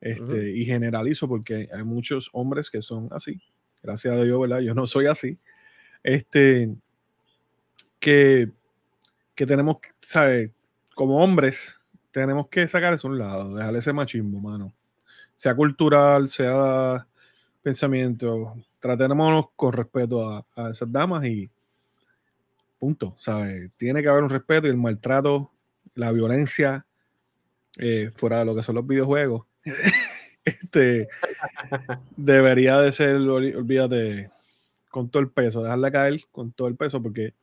[0.00, 3.40] Este, Y generalizo porque hay muchos hombres que son así.
[3.82, 4.60] Gracias a Dios, ¿verdad?
[4.60, 5.38] Yo no soy así.
[6.02, 6.74] Este,
[7.98, 8.50] que
[9.36, 10.50] que tenemos, ¿sabes?
[10.94, 11.78] Como hombres,
[12.10, 14.72] tenemos que sacar eso a un lado, dejarle ese machismo, mano.
[15.36, 17.06] Sea cultural, sea
[17.62, 21.50] pensamiento, tratémonos con respeto a, esas damas y
[22.78, 23.70] punto, ¿sabes?
[23.76, 25.52] Tiene que haber un respeto y el maltrato,
[25.96, 26.86] la violencia,
[27.78, 29.46] eh, fuera de lo que son los videojuegos,
[30.44, 31.08] este,
[32.16, 34.30] debería de ser, olvídate,
[34.88, 37.34] con todo el peso, dejarla caer con todo el peso, porque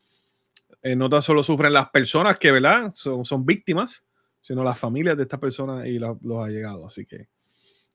[0.81, 2.91] eh, no tan solo sufren las personas que, ¿verdad?
[2.95, 4.03] Son, son víctimas,
[4.41, 6.85] sino las familias de estas personas y los allegados.
[6.85, 7.27] Así que,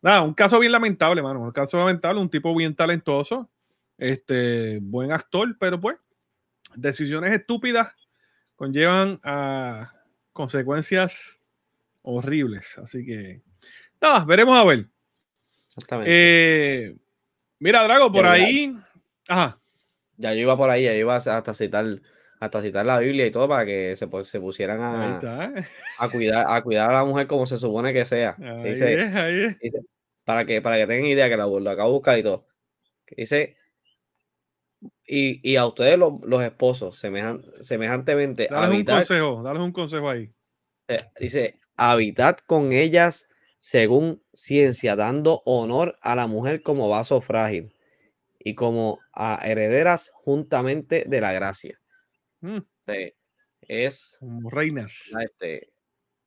[0.00, 1.40] nada, un caso bien lamentable, mano.
[1.40, 3.50] Un caso lamentable, un tipo bien talentoso,
[3.96, 5.96] este, buen actor, pero pues,
[6.74, 7.94] decisiones estúpidas
[8.56, 9.92] conllevan a
[10.38, 11.40] consecuencias
[12.02, 12.78] horribles.
[12.78, 13.42] Así que,
[14.00, 14.86] nada, veremos a ver.
[15.66, 16.10] Exactamente.
[16.12, 16.96] Eh,
[17.58, 18.72] mira, Drago, por ahí.
[19.26, 19.58] Ajá.
[20.16, 21.84] Ya yo iba por ahí, ya iba hasta citar
[22.38, 25.18] hasta citar la Biblia y todo para que se, se pusieran a,
[25.98, 28.36] a, cuidar, a cuidar a la mujer como se supone que sea.
[28.62, 29.56] Dice,
[30.24, 32.46] para, que, para que tengan idea que la, lo acabo de buscar y todo.
[33.16, 33.56] Dice,
[35.06, 40.08] y, y a ustedes los, los esposos, semejan, semejantemente, dale un consejo, dale un consejo
[40.08, 40.30] ahí.
[40.88, 47.74] Eh, dice, habitad con ellas según ciencia, dando honor a la mujer como vaso frágil
[48.38, 51.78] y como a herederas juntamente de la gracia
[52.40, 52.58] Mm.
[53.62, 55.10] es como reinas.
[55.20, 55.72] Este,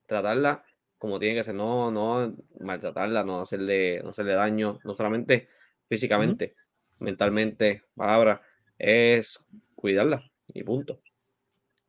[0.08, 0.64] tratarla
[0.98, 5.50] como tiene que ser, no, no maltratarla, no hacerle, no hacerle daño, no solamente
[5.90, 6.56] físicamente,
[7.02, 8.42] mentalmente, palabra,
[8.78, 9.44] es
[9.76, 11.02] cuidarla y punto.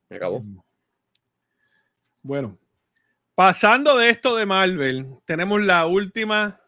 [0.09, 0.43] Me acabó.
[2.23, 2.59] Bueno,
[3.35, 6.61] pasando de esto de Marvel, tenemos la última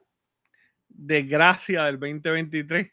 [0.89, 2.93] desgracia del 2023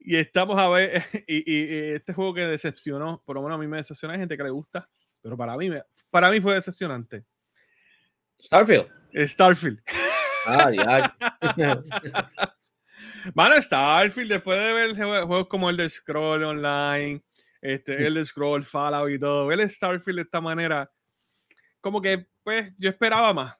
[0.00, 3.76] y estamos a ver, y, este juego que decepcionó, por lo menos a mí me
[3.78, 4.88] decepciona, hay gente que le gusta,
[5.20, 5.70] pero para mí,
[6.10, 7.24] para mí fue decepcionante.
[8.40, 8.88] Starfield.
[9.14, 9.82] Starfield.
[10.46, 10.70] Ah,
[11.56, 12.54] ya.
[13.34, 17.22] Mano, Starfield, después de ver juegos como el de Scroll Online,
[17.60, 20.90] este, el de Scroll, Fallout y todo, ver Starfield de esta manera,
[21.80, 23.56] como que, pues, yo esperaba más.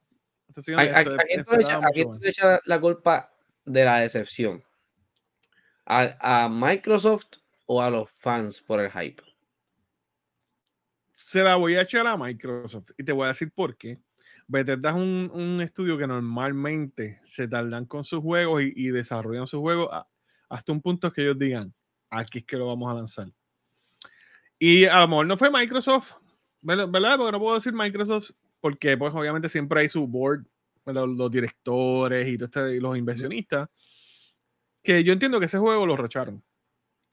[0.77, 3.31] Aquí, tú le echas la culpa
[3.69, 4.63] de la decepción?
[5.85, 9.23] ¿A, Microsoft o a los fans por el hype?
[11.13, 13.99] Se la voy a echar a Microsoft y te voy a decir por qué.
[14.49, 19.61] Bethesda es un, un estudio que normalmente se tardan con sus juegos y, desarrollan sus
[19.61, 19.89] juegos
[20.49, 21.75] hasta un punto que ellos digan,
[22.09, 23.29] aquí es que lo vamos a lanzar.
[24.59, 26.15] Y a lo mejor no fue Microsoft,
[26.63, 27.19] ¿verdad?
[27.19, 28.31] Porque no puedo decir Microsoft,
[28.61, 30.47] porque pues obviamente siempre hay su board,
[30.87, 33.69] los, directores y, este, los inversionistas,
[34.83, 36.43] que yo entiendo que ese juego lo recharon.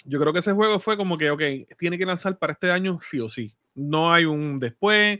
[0.05, 1.41] Yo creo que ese juego fue como que, ok,
[1.77, 3.53] tiene que lanzar para este año sí o sí.
[3.73, 5.19] No hay un después.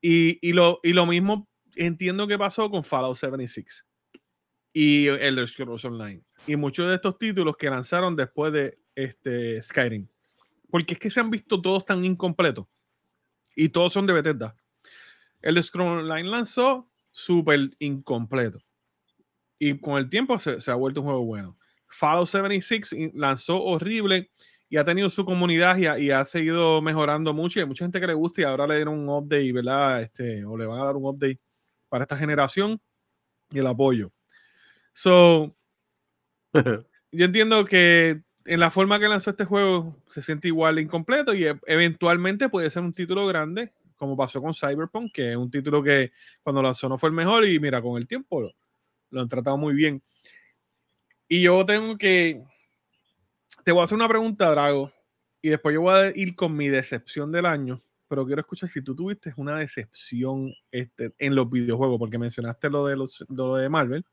[0.00, 3.84] Y, lo, mismo entiendo que pasó con Fallout 76
[4.72, 6.22] y Elder Scrolls Online.
[6.46, 10.06] Y muchos de estos títulos que lanzaron después de este Skyrim.
[10.70, 12.66] Porque es que se han visto todos tan incompletos.
[13.54, 14.54] Y todos son de Bethesda.
[15.40, 18.58] El Scroll Online lanzó súper incompleto.
[19.58, 21.58] Y con el tiempo se, se, ha vuelto un juego bueno.
[21.88, 24.30] Fallout 76 lanzó horrible
[24.68, 27.58] y ha tenido su comunidad y ha, y ha, seguido mejorando mucho.
[27.58, 30.02] Y hay mucha gente que le gusta y ahora le dieron un update, ¿verdad?
[30.02, 31.38] Este, o le van a dar un update
[31.88, 32.80] para esta generación
[33.50, 34.12] y el apoyo.
[34.92, 35.54] So,
[37.12, 41.44] yo entiendo que en la forma que lanzó este juego se siente igual incompleto y
[41.44, 45.82] e, eventualmente puede ser un título grande, como pasó con Cyberpunk, que es un título
[45.82, 46.12] que
[46.42, 48.52] cuando lanzó no fue el mejor y mira, con el tiempo lo,
[49.10, 50.02] lo han tratado muy bien.
[51.28, 52.42] Y yo tengo que,
[53.66, 54.92] te voy a hacer una pregunta, Drago,
[55.42, 58.80] y después yo voy a ir con mi decepción del año, pero quiero escuchar si
[58.80, 63.68] tú tuviste una decepción este, en los videojuegos, porque mencionaste lo de, los, lo de
[63.68, 64.06] Marvel,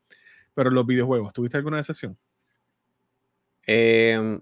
[0.55, 2.17] pero en los videojuegos, ¿tuviste alguna decepción?
[3.67, 4.41] Em,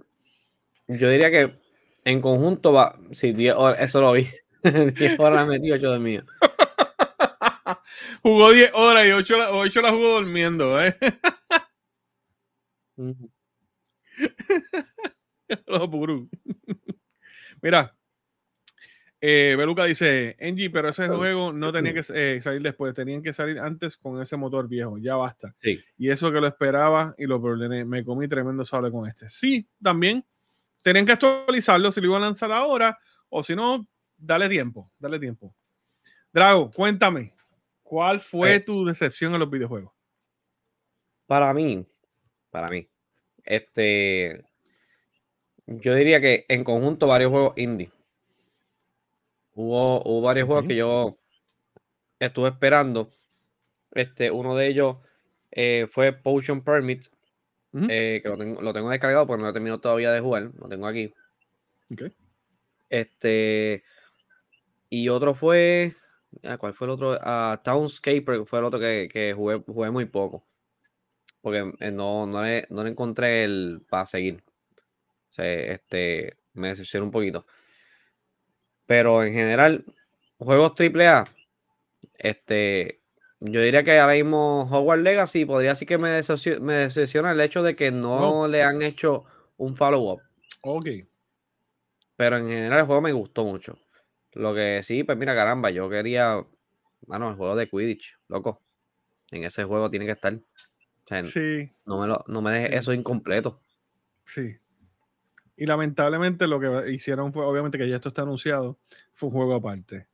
[0.88, 1.60] yo diría que
[2.06, 2.98] en conjunto va.
[3.12, 3.36] Sí,
[3.80, 4.30] eso lo vi.
[4.64, 6.24] 10 horas metí, 8 de mío.
[8.24, 10.96] jugó 10 horas y 8, 8 las jugó durmiendo, ¿eh?
[17.62, 17.96] Mira,
[19.24, 23.34] eh, Beluca dice, Engie, pero ese juego no tenía que eh, salir después, tenían que
[23.34, 25.56] salir antes con ese motor viejo, ya basta.
[25.96, 29.30] Y eso que lo esperaba y lo problemé, me comí tremendo sable con este.
[29.30, 30.26] Sí, también
[30.82, 32.98] tenían que actualizarlo si lo iban a lanzar ahora,
[33.30, 35.56] o si no, dale tiempo, dale tiempo.
[36.34, 37.32] Drago, cuéntame,
[37.84, 38.60] ¿cuál fue eh.
[38.60, 39.94] tu decepción en los videojuegos?
[41.28, 41.86] Para mí,
[42.50, 42.90] para mí,
[43.46, 44.44] este,
[45.68, 47.92] yo diría que en conjunto varios juegos indie
[49.54, 51.18] Hubo, varios juegos que yo
[52.20, 53.12] estuve esperando.
[53.92, 54.98] Este, uno de ellos
[55.52, 57.08] eh, fue Potion Permit,
[57.90, 60.52] eh, que lo tengo, lo tengo, descargado porque no lo he terminado todavía de jugar.
[60.58, 61.14] Lo tengo aquí.
[62.90, 63.84] Este.
[64.90, 65.96] Y otro fue.
[66.44, 67.12] Ah, ¿Cuál fue el otro?
[67.12, 70.46] Uh, Townscaper fue el otro que, jugué, jugué, muy poco.
[71.42, 74.44] Porque eh, no, no, le, no le encontré el para seguir.
[75.32, 77.46] O sea, este, me decepcionó un poquito.
[78.86, 79.86] Pero en general,
[80.38, 81.26] juegos AAA,
[82.18, 83.02] este,
[83.40, 87.76] yo diría que ahora mismo Hogwarts Legacy podría sí que me, decepciona, el hecho de
[87.76, 89.26] que no, le han hecho
[89.58, 90.22] un follow-up.
[90.62, 90.88] Ok.
[92.16, 93.80] Pero en general el juego me gustó mucho.
[94.34, 96.46] Lo que sí, pues mira, caramba, yo quería,
[97.02, 98.62] bueno, el juego de Quidditch, loco.
[99.32, 100.38] En ese juego tiene que estar.
[101.26, 101.72] Sí.
[101.86, 103.60] No me, lo, no me dejes eso incompleto.
[104.26, 104.58] Sí.
[105.58, 108.80] Y lamentablemente lo que hicieron fue, obviamente que ya esto está anunciado,
[109.14, 110.08] fue un juego aparte.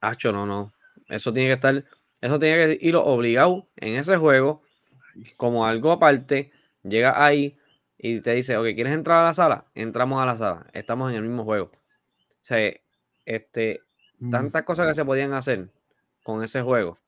[0.00, 0.72] Hacho, no, no.
[1.08, 1.84] Eso tiene que estar,
[2.20, 4.62] eso tiene que ir obligado en ese juego,
[5.36, 6.52] como algo aparte.
[6.82, 7.58] Llega ahí
[7.98, 9.66] y te dice, ok, ¿quieres entrar a la sala?
[9.74, 10.66] Entramos a la sala.
[10.72, 11.72] Estamos en el mismo juego.
[11.74, 12.72] O sea,
[13.24, 13.80] este,
[14.18, 14.30] mm.
[14.30, 15.70] tantas cosas que se podían hacer
[16.22, 16.98] con ese juego.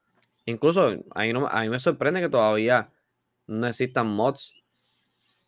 [0.47, 2.91] Incluso ahí no, a mí me sorprende que todavía
[3.49, 4.55] no existan mods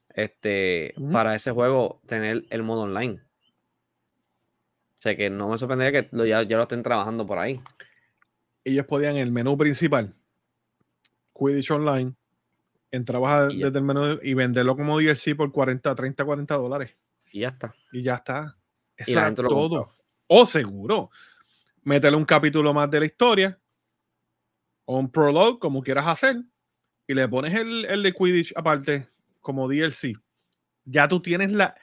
[0.09, 3.21] este, para ese juego tener el modo online.
[4.99, 7.61] O sea que no me sorprendería que lo, ya, ya, lo estén trabajando por ahí.
[8.65, 10.15] Ellos podían en el menú principal,
[11.33, 12.15] Quidditch Online,
[12.91, 16.99] entrabas desde el menú y venderlo como DLC por 40, 30, 40 dólares.
[17.33, 17.75] Y ya está.
[17.93, 18.59] Y ya está.
[18.97, 19.95] Eso era todo.
[20.27, 21.11] O seguro.
[21.83, 23.59] Métele un capítulo más de la historia.
[24.85, 26.43] O un prologue, como quieras hacer.
[27.11, 29.09] Y le pones el, el de Quidditch aparte
[29.41, 30.15] como DLC,
[30.85, 31.75] ya tú tienes la...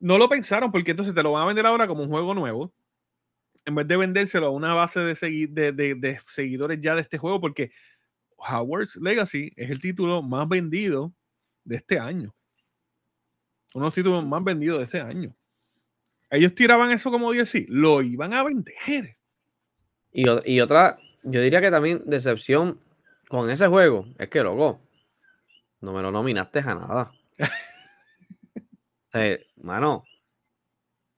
[0.00, 2.74] No lo pensaron porque entonces te lo van a vender ahora como un juego nuevo,
[3.64, 7.70] en vez de vendérselo a una base de, de, seguidores ya de este juego, porque
[8.36, 11.14] Howard's Legacy es el título más vendido
[11.62, 12.34] de este año.
[13.74, 15.32] Uno de los títulos más vendidos de este año.
[16.28, 19.16] Ellos tiraban eso como DLC, lo iban a vender.
[20.10, 22.80] Y otra, yo diría que también decepción
[23.32, 24.78] con ese juego es que, loco,
[25.80, 27.12] No me lo nominaste a nada.
[29.56, 30.04] mano,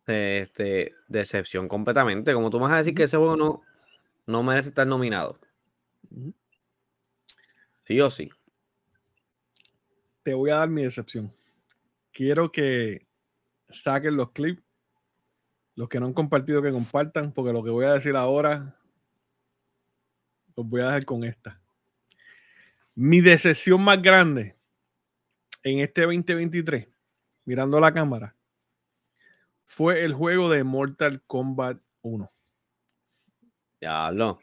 [0.06, 2.32] este, decepción completamente.
[2.32, 3.62] Como tú me vas a decir que ese juego no,
[4.26, 5.40] no merece estar nominado.
[7.82, 8.30] Sí o sí.
[10.22, 11.34] Te voy a dar mi decepción.
[12.12, 13.08] Quiero que
[13.70, 14.62] saquen los clips.
[15.74, 18.78] Los que no han compartido, que compartan, porque lo que voy a decir ahora,
[20.54, 21.60] los voy a dejar con esta.
[22.94, 24.56] Mi decepción más grande
[25.64, 26.88] en este 2023,
[27.44, 28.36] mirando la cámara,
[29.64, 32.32] fue el juego de Mortal Kombat 1.
[33.80, 34.38] Ya lo.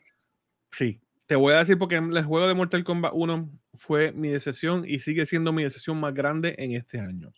[0.71, 4.83] Sí, te voy a decir porque el juego de Mortal Kombat 1 fue mi decepción
[4.85, 7.33] y sigue siendo mi decepción más grande en este año.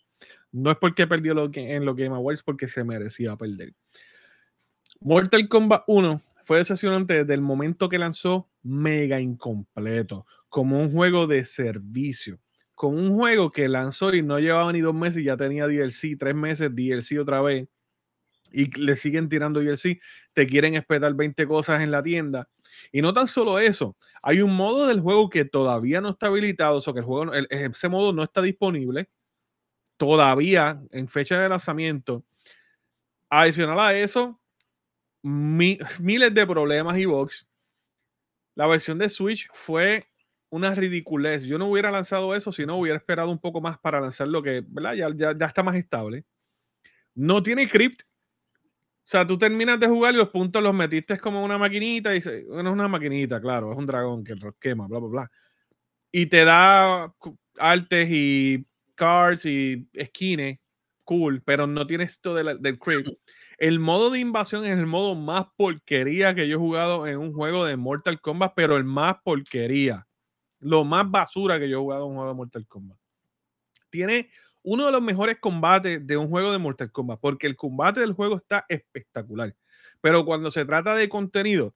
[0.51, 3.73] No es porque perdió lo que, en los Game Awards, porque se merecía perder.
[4.99, 11.25] Mortal Kombat 1 fue decepcionante desde el momento que lanzó mega incompleto, como un juego
[11.25, 12.39] de servicio,
[12.75, 16.15] con un juego que lanzó y no llevaba ni dos meses y ya tenía DLC,
[16.15, 17.67] tres meses, DLC otra vez,
[18.51, 19.99] y le siguen tirando DLC,
[20.31, 22.49] te quieren esperar 20 cosas en la tienda.
[22.91, 26.77] Y no tan solo eso, hay un modo del juego que todavía no está habilitado,
[26.77, 29.09] o sea que el juego, ese modo no está disponible
[29.97, 32.23] todavía en fecha de lanzamiento.
[33.27, 34.39] Adicional a eso,
[35.23, 37.47] miles de problemas y bugs.
[38.53, 40.12] La versión de Switch fue
[40.53, 41.45] una ridiculez.
[41.45, 44.43] Yo no hubiera lanzado eso si no hubiera esperado un poco más para lanzar lo
[44.43, 44.93] que, ¿verdad?
[44.93, 46.25] Ya, ya, está más estable.
[47.15, 48.03] No tiene crypt.
[48.03, 52.21] O sea, tú terminas de jugar y los puntos los metiste como una maquinita y
[52.21, 55.31] se, no es una maquinita, claro, es un dragón que quema, bla, bla, bla.
[56.11, 57.11] Y te da
[57.57, 60.59] artes y cards y skins,
[61.03, 63.09] cool, pero no tiene esto del crypt.
[63.57, 67.33] El modo de invasión es el modo más porquería que yo he jugado en un
[67.33, 70.05] juego de Mortal Kombat, pero el más porquería.
[70.63, 72.97] Lo más basura que yo he jugado en un juego de Mortal Kombat.
[73.89, 74.29] Tiene
[74.63, 78.13] uno de los mejores combates de un juego de Mortal Kombat, porque el combate del
[78.13, 79.55] juego está espectacular.
[80.01, 81.75] Pero cuando se trata de contenido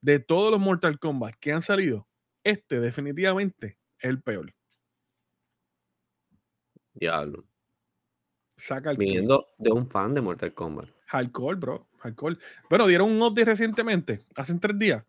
[0.00, 2.06] de todos los Mortal Kombat que han salido,
[2.44, 4.54] este definitivamente es el peor.
[6.94, 7.44] Diablo.
[8.56, 10.88] Saca el Viniendo de un fan de Mortal Kombat.
[11.06, 11.88] Hardcore, bro.
[11.98, 12.38] Hardcore.
[12.70, 15.04] Bueno, dieron un update recientemente, hace tres días.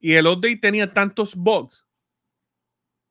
[0.00, 1.84] Y el update tenía tantos bugs.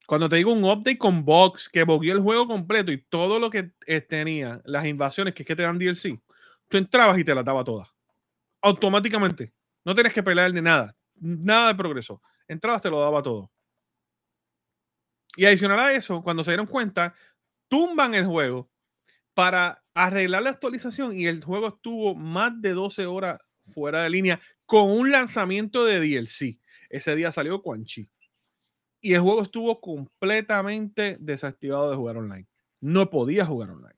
[0.08, 3.50] Cuando te digo un update con bugs que bugueó el juego completo y todo lo
[3.50, 6.18] que eh, tenía, las invasiones que es que te dan DLC,
[6.70, 7.90] tú entrabas y te la daba todas.
[8.62, 9.54] Automáticamente.
[9.84, 10.96] No tienes que pelear ni nada.
[11.16, 12.22] Nada de progreso.
[12.48, 13.52] Entrabas, te lo daba todo.
[15.36, 17.14] Y adicional a eso, cuando se dieron cuenta,
[17.68, 18.70] tumban el juego
[19.34, 23.42] para arreglar la actualización y el juego estuvo más de 12 horas
[23.74, 26.60] fuera de línea con un lanzamiento de DLC.
[26.90, 28.10] Ese día salió Quan Chi.
[29.02, 32.48] Y el juego estuvo completamente desactivado de jugar online.
[32.82, 33.96] No podía jugar online.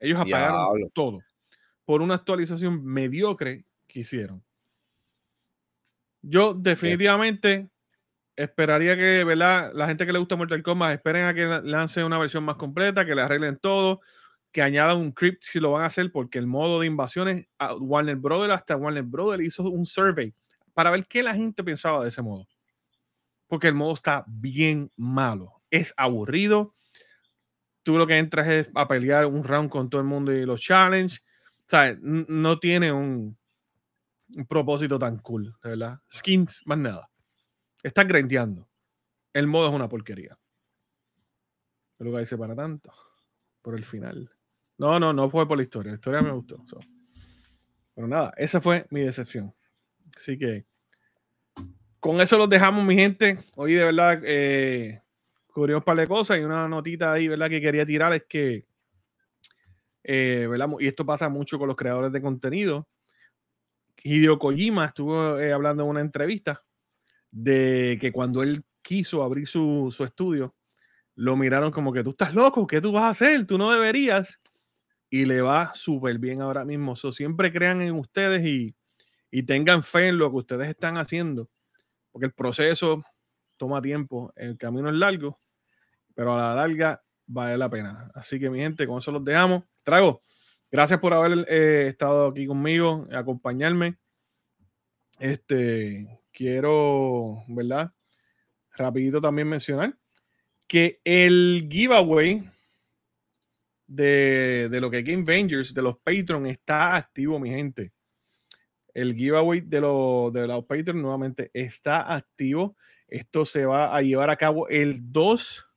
[0.00, 1.20] Ellos apagaron todo
[1.84, 4.44] por una actualización mediocre que hicieron.
[6.20, 7.70] Yo definitivamente
[8.36, 9.72] esperaría que, ¿verdad?
[9.74, 13.06] La gente que le gusta Mortal Kombat esperen a que lance una versión más completa,
[13.06, 14.00] que le arreglen todo
[14.52, 17.46] que añadan un crypt si lo van a hacer, porque el modo de invasiones,
[17.80, 20.34] Warner Brothers, hasta Warner Brothers hizo un survey
[20.74, 22.46] para ver qué la gente pensaba de ese modo.
[23.48, 26.74] Porque el modo está bien malo, es aburrido.
[27.82, 30.60] Tú lo que entras es a pelear un round con todo el mundo y los
[30.60, 31.20] challenge.
[31.72, 33.36] O no tiene un,
[34.48, 35.98] propósito tan cool, ¿verdad?
[36.12, 37.10] Skins, más nada.
[37.82, 38.68] Está grindeando.
[39.32, 40.38] El modo es una porquería.
[41.96, 42.92] Pero que dice para tanto.
[43.62, 44.30] Por el final.
[44.76, 45.92] No, no, no fue por la historia.
[45.92, 46.64] La historia me gustó.
[47.94, 49.54] Pero nada, esa fue mi decepción.
[50.16, 50.66] Así que
[52.00, 53.38] con eso los dejamos, mi gente.
[53.54, 55.02] Hoy de verdad eh,
[55.52, 57.48] cubrimos un par de cosas y una notita ahí, ¿verdad?
[57.48, 58.66] Que quería tirar es que,
[60.04, 60.68] eh, ¿verdad?
[60.80, 62.88] Y esto pasa mucho con los creadores de contenido.
[64.02, 66.62] Hideo Kojima estuvo eh, hablando en una entrevista
[67.30, 70.54] de que cuando él quiso abrir su, su estudio,
[71.14, 73.44] lo miraron como que tú estás loco, ¿qué tú vas a hacer?
[73.44, 74.40] Tú no deberías
[75.10, 76.96] y le va súper bien ahora mismo.
[76.96, 78.74] So, siempre crean en ustedes y,
[79.46, 81.50] tengan fe en lo que ustedes están haciendo,
[82.18, 83.04] porque el proceso
[83.56, 85.40] toma tiempo, el camino es largo,
[86.16, 88.10] pero a la larga vale la pena.
[88.12, 89.62] Así que mi gente, con eso los dejamos.
[89.84, 90.20] Trago,
[90.68, 93.98] gracias por haber eh, estado aquí conmigo, acompañarme.
[95.20, 97.92] Este, quiero, ¿verdad?
[98.72, 99.96] Rapidito también mencionar
[100.66, 102.42] que el giveaway
[103.86, 107.92] de, lo que Game Avengers, de los Patreon, está activo, mi gente.
[108.94, 112.76] El giveaway de, lo, de los Patreon nuevamente está activo.
[113.06, 115.68] Esto se va a llevar a cabo el 2,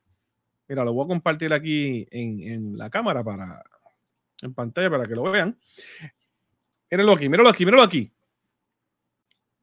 [0.71, 3.61] Mira, lo voy a compartir aquí en, la cámara para
[4.41, 5.59] en pantalla para que lo vean.
[6.89, 8.09] Mírenlo aquí, mírenlo aquí, mírenlo aquí.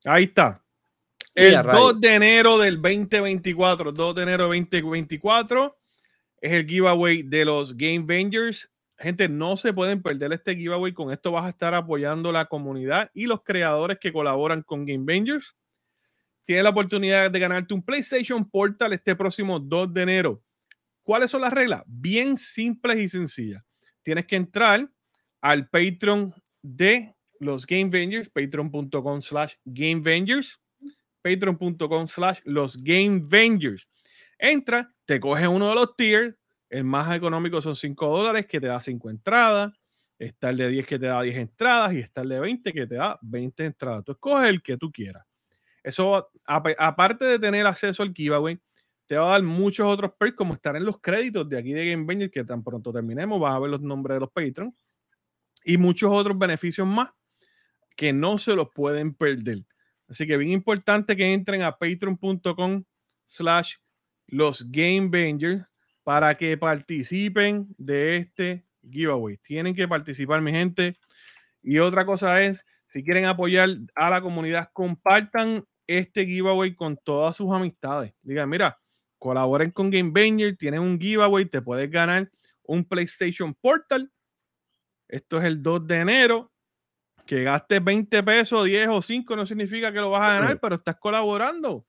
[0.05, 0.63] Ahí está.
[1.35, 5.79] El 2 de enero del 2024, 2 de enero del 2024
[6.43, 8.69] es el giveaway de los Game Vengers.
[8.99, 10.93] Gente, no se pueden perder este giveaway.
[10.93, 15.05] Con esto vas a estar apoyando la comunidad y los creadores que colaboran con Game
[15.05, 15.55] Vengers.
[16.45, 20.43] Tienes la oportunidad de ganarte un PlayStation Portal este próximo 2 de enero.
[21.03, 21.83] ¿Cuáles son las reglas?
[21.87, 23.63] Bien simples y sencillas.
[24.03, 24.91] Tienes que entrar
[25.41, 30.59] al Patreon de los Game Vengers, patreon.com slash Game Vengers,
[31.23, 33.87] patreon.com slash los Game Vengers.
[34.39, 36.35] Entra, te coge uno de los tiers,
[36.71, 39.73] el más económico son 5 dólares que te da 5 entradas,
[40.19, 42.87] está el de 10 que te da 10 entradas y está el de 20 que
[42.87, 44.05] te da 20 entradas.
[44.05, 45.25] Tú escoges el que tú quieras.
[45.83, 48.59] Eso, aparte de tener acceso al giveaway,
[49.07, 51.91] te va a dar muchos otros perks, como estar en los créditos de aquí de
[51.91, 54.75] Game Banger, que tan pronto terminemos, vas a ver los nombres de los patrons,
[55.65, 57.09] y muchos otros beneficios más
[57.97, 59.65] que no se los pueden perder.
[60.09, 62.85] Así que bien importante que entren a patreon.com
[63.27, 63.75] slash
[64.27, 65.09] los Game
[66.09, 69.37] para que participen de este giveaway.
[69.37, 70.95] Tienen que participar, mi gente.
[71.63, 77.37] Y otra cosa es, si quieren apoyar a la comunidad, compartan este giveaway con todas
[77.37, 78.15] sus amistades.
[78.23, 78.79] Digan, mira,
[79.19, 82.31] colaboren con Game Banger, tienen un giveaway, te puedes ganar
[82.63, 84.11] un PlayStation Portal.
[85.09, 86.53] Esto es el 2 de enero.
[87.27, 90.77] Que gastes 20 pesos, 10 o 5 no significa que lo vas a ganar, pero
[90.77, 91.87] estás colaborando.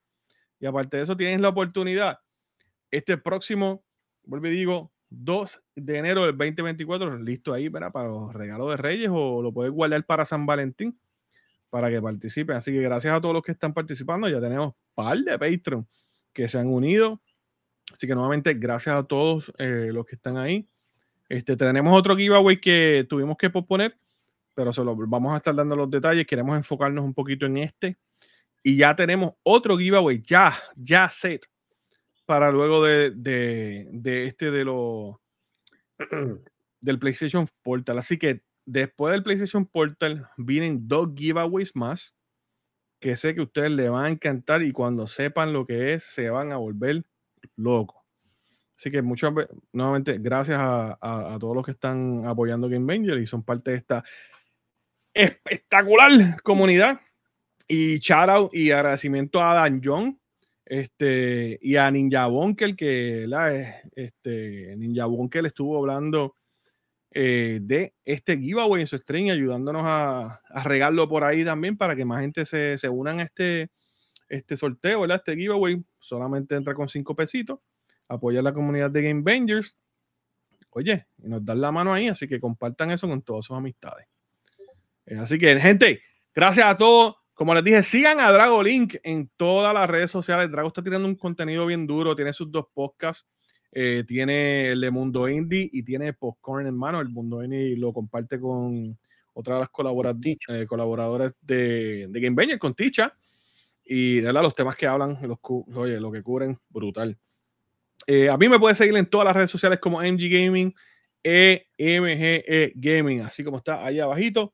[0.59, 2.19] Y aparte de eso, tienes la oportunidad.
[2.91, 3.85] Este próximo,
[4.23, 9.09] vuelvo y digo, 2 de enero del 2024, listo ahí para los regalos de Reyes
[9.11, 10.99] o lo puedes guardar para San Valentín
[11.69, 12.57] para que participen.
[12.57, 14.27] Así que gracias a todos los que están participando.
[14.29, 15.87] Ya tenemos par de Patreon
[16.33, 17.21] que se han unido.
[17.93, 20.67] Así que nuevamente, gracias a todos eh, los que están ahí.
[21.27, 23.97] Este, tenemos otro giveaway que tuvimos que posponer,
[24.55, 26.25] pero se lo vamos a estar dando los detalles.
[26.25, 27.97] Queremos enfocarnos un poquito en este.
[28.63, 31.45] Y ya tenemos otro giveaway, ya, ya set,
[32.29, 35.15] para luego de, de, este de los
[36.79, 37.97] del PlayStation Portal.
[37.97, 42.13] Así que después del PlayStation Portal vienen dos giveaways más
[42.99, 46.03] que sé que a ustedes les van a encantar y cuando sepan lo que es,
[46.03, 47.03] se van a volver
[47.55, 47.99] locos.
[48.77, 49.33] Así que muchas
[49.73, 54.03] nuevamente, gracias a, todos los que están apoyando Game Banger y son parte de esta
[55.15, 57.01] espectacular comunidad.
[57.67, 60.18] Y shout out y agradecimiento a Dan John
[60.69, 66.35] este, y a Ninja Bonkel, que la, este, Ninja Bonkel estuvo hablando
[67.09, 71.95] eh, de este giveaway en su stream, ayudándonos a, a, regarlo por ahí también para
[71.95, 73.71] que más gente se, se unan a este,
[74.27, 75.05] este sorteo.
[75.05, 77.59] Este giveaway solamente entra con cinco pesitos,
[78.07, 79.75] apoya a la comunidad de Game Bangers.
[80.69, 84.05] Oye, y nos dan la mano ahí, así que compartan eso con todas sus amistades.
[85.07, 86.03] Eh, así que, gente,
[86.35, 87.15] gracias a todos.
[87.39, 90.51] Como les dije, sigan a Drago Link en todas las redes sociales.
[90.51, 93.25] Drago está tirando un contenido bien duro, tiene sus dos podcasts
[93.71, 96.99] eh, tiene el de Mundo Indie y tiene Popcorn en mano.
[96.99, 98.99] El Mundo Indie lo comparte con
[99.33, 103.15] otra de las eh, colaboradoras de, de Game Banger, con Ticha.
[103.85, 104.43] Y ¿verdad?
[104.43, 105.37] los temas que hablan, los,
[105.75, 107.17] oye, lo que cubren, brutal.
[108.05, 110.75] Eh, a mí me puede seguir en todas las redes sociales como MG Gaming,
[111.23, 114.53] EMGE e Gaming, así como está ahí abajito,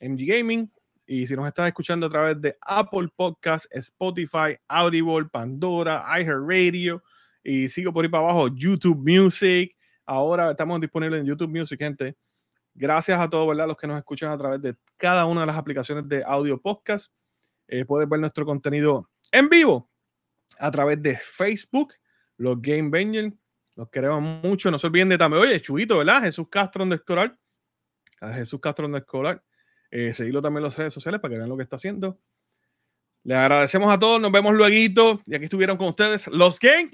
[0.00, 0.70] MG Gaming.
[1.06, 7.02] Y si nos estás escuchando a través de Apple Podcast, Spotify, Audible, Pandora, iHeartRadio,
[7.44, 9.76] y sigo por ahí para abajo, YouTube Music.
[10.04, 12.16] Ahora estamos disponibles en YouTube Music, gente.
[12.74, 13.68] Gracias a todos, ¿verdad?
[13.68, 17.12] Los que nos escuchan a través de cada una de las aplicaciones de audio podcast.
[17.68, 19.88] Eh, puedes ver nuestro contenido en vivo
[20.58, 21.94] a través de Facebook,
[22.36, 22.90] los Game.
[23.76, 24.70] Los queremos mucho.
[24.70, 26.22] No se olviden de también, oye, Chuito, ¿verdad?
[26.22, 27.38] Jesús Castro Escolar.
[28.20, 29.42] A Jesús Castro Escolar.
[29.98, 32.20] Eh, seguirlo también en las redes sociales para que vean lo que está haciendo.
[33.24, 34.20] Les agradecemos a todos.
[34.20, 35.22] Nos vemos luego.
[35.24, 36.92] Y aquí estuvieron con ustedes los Game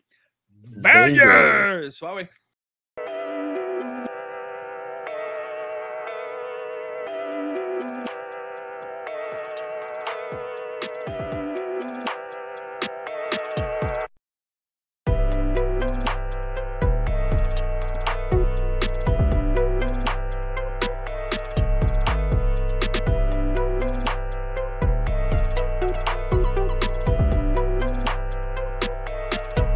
[0.80, 1.96] Bangers.
[1.96, 2.30] Suave.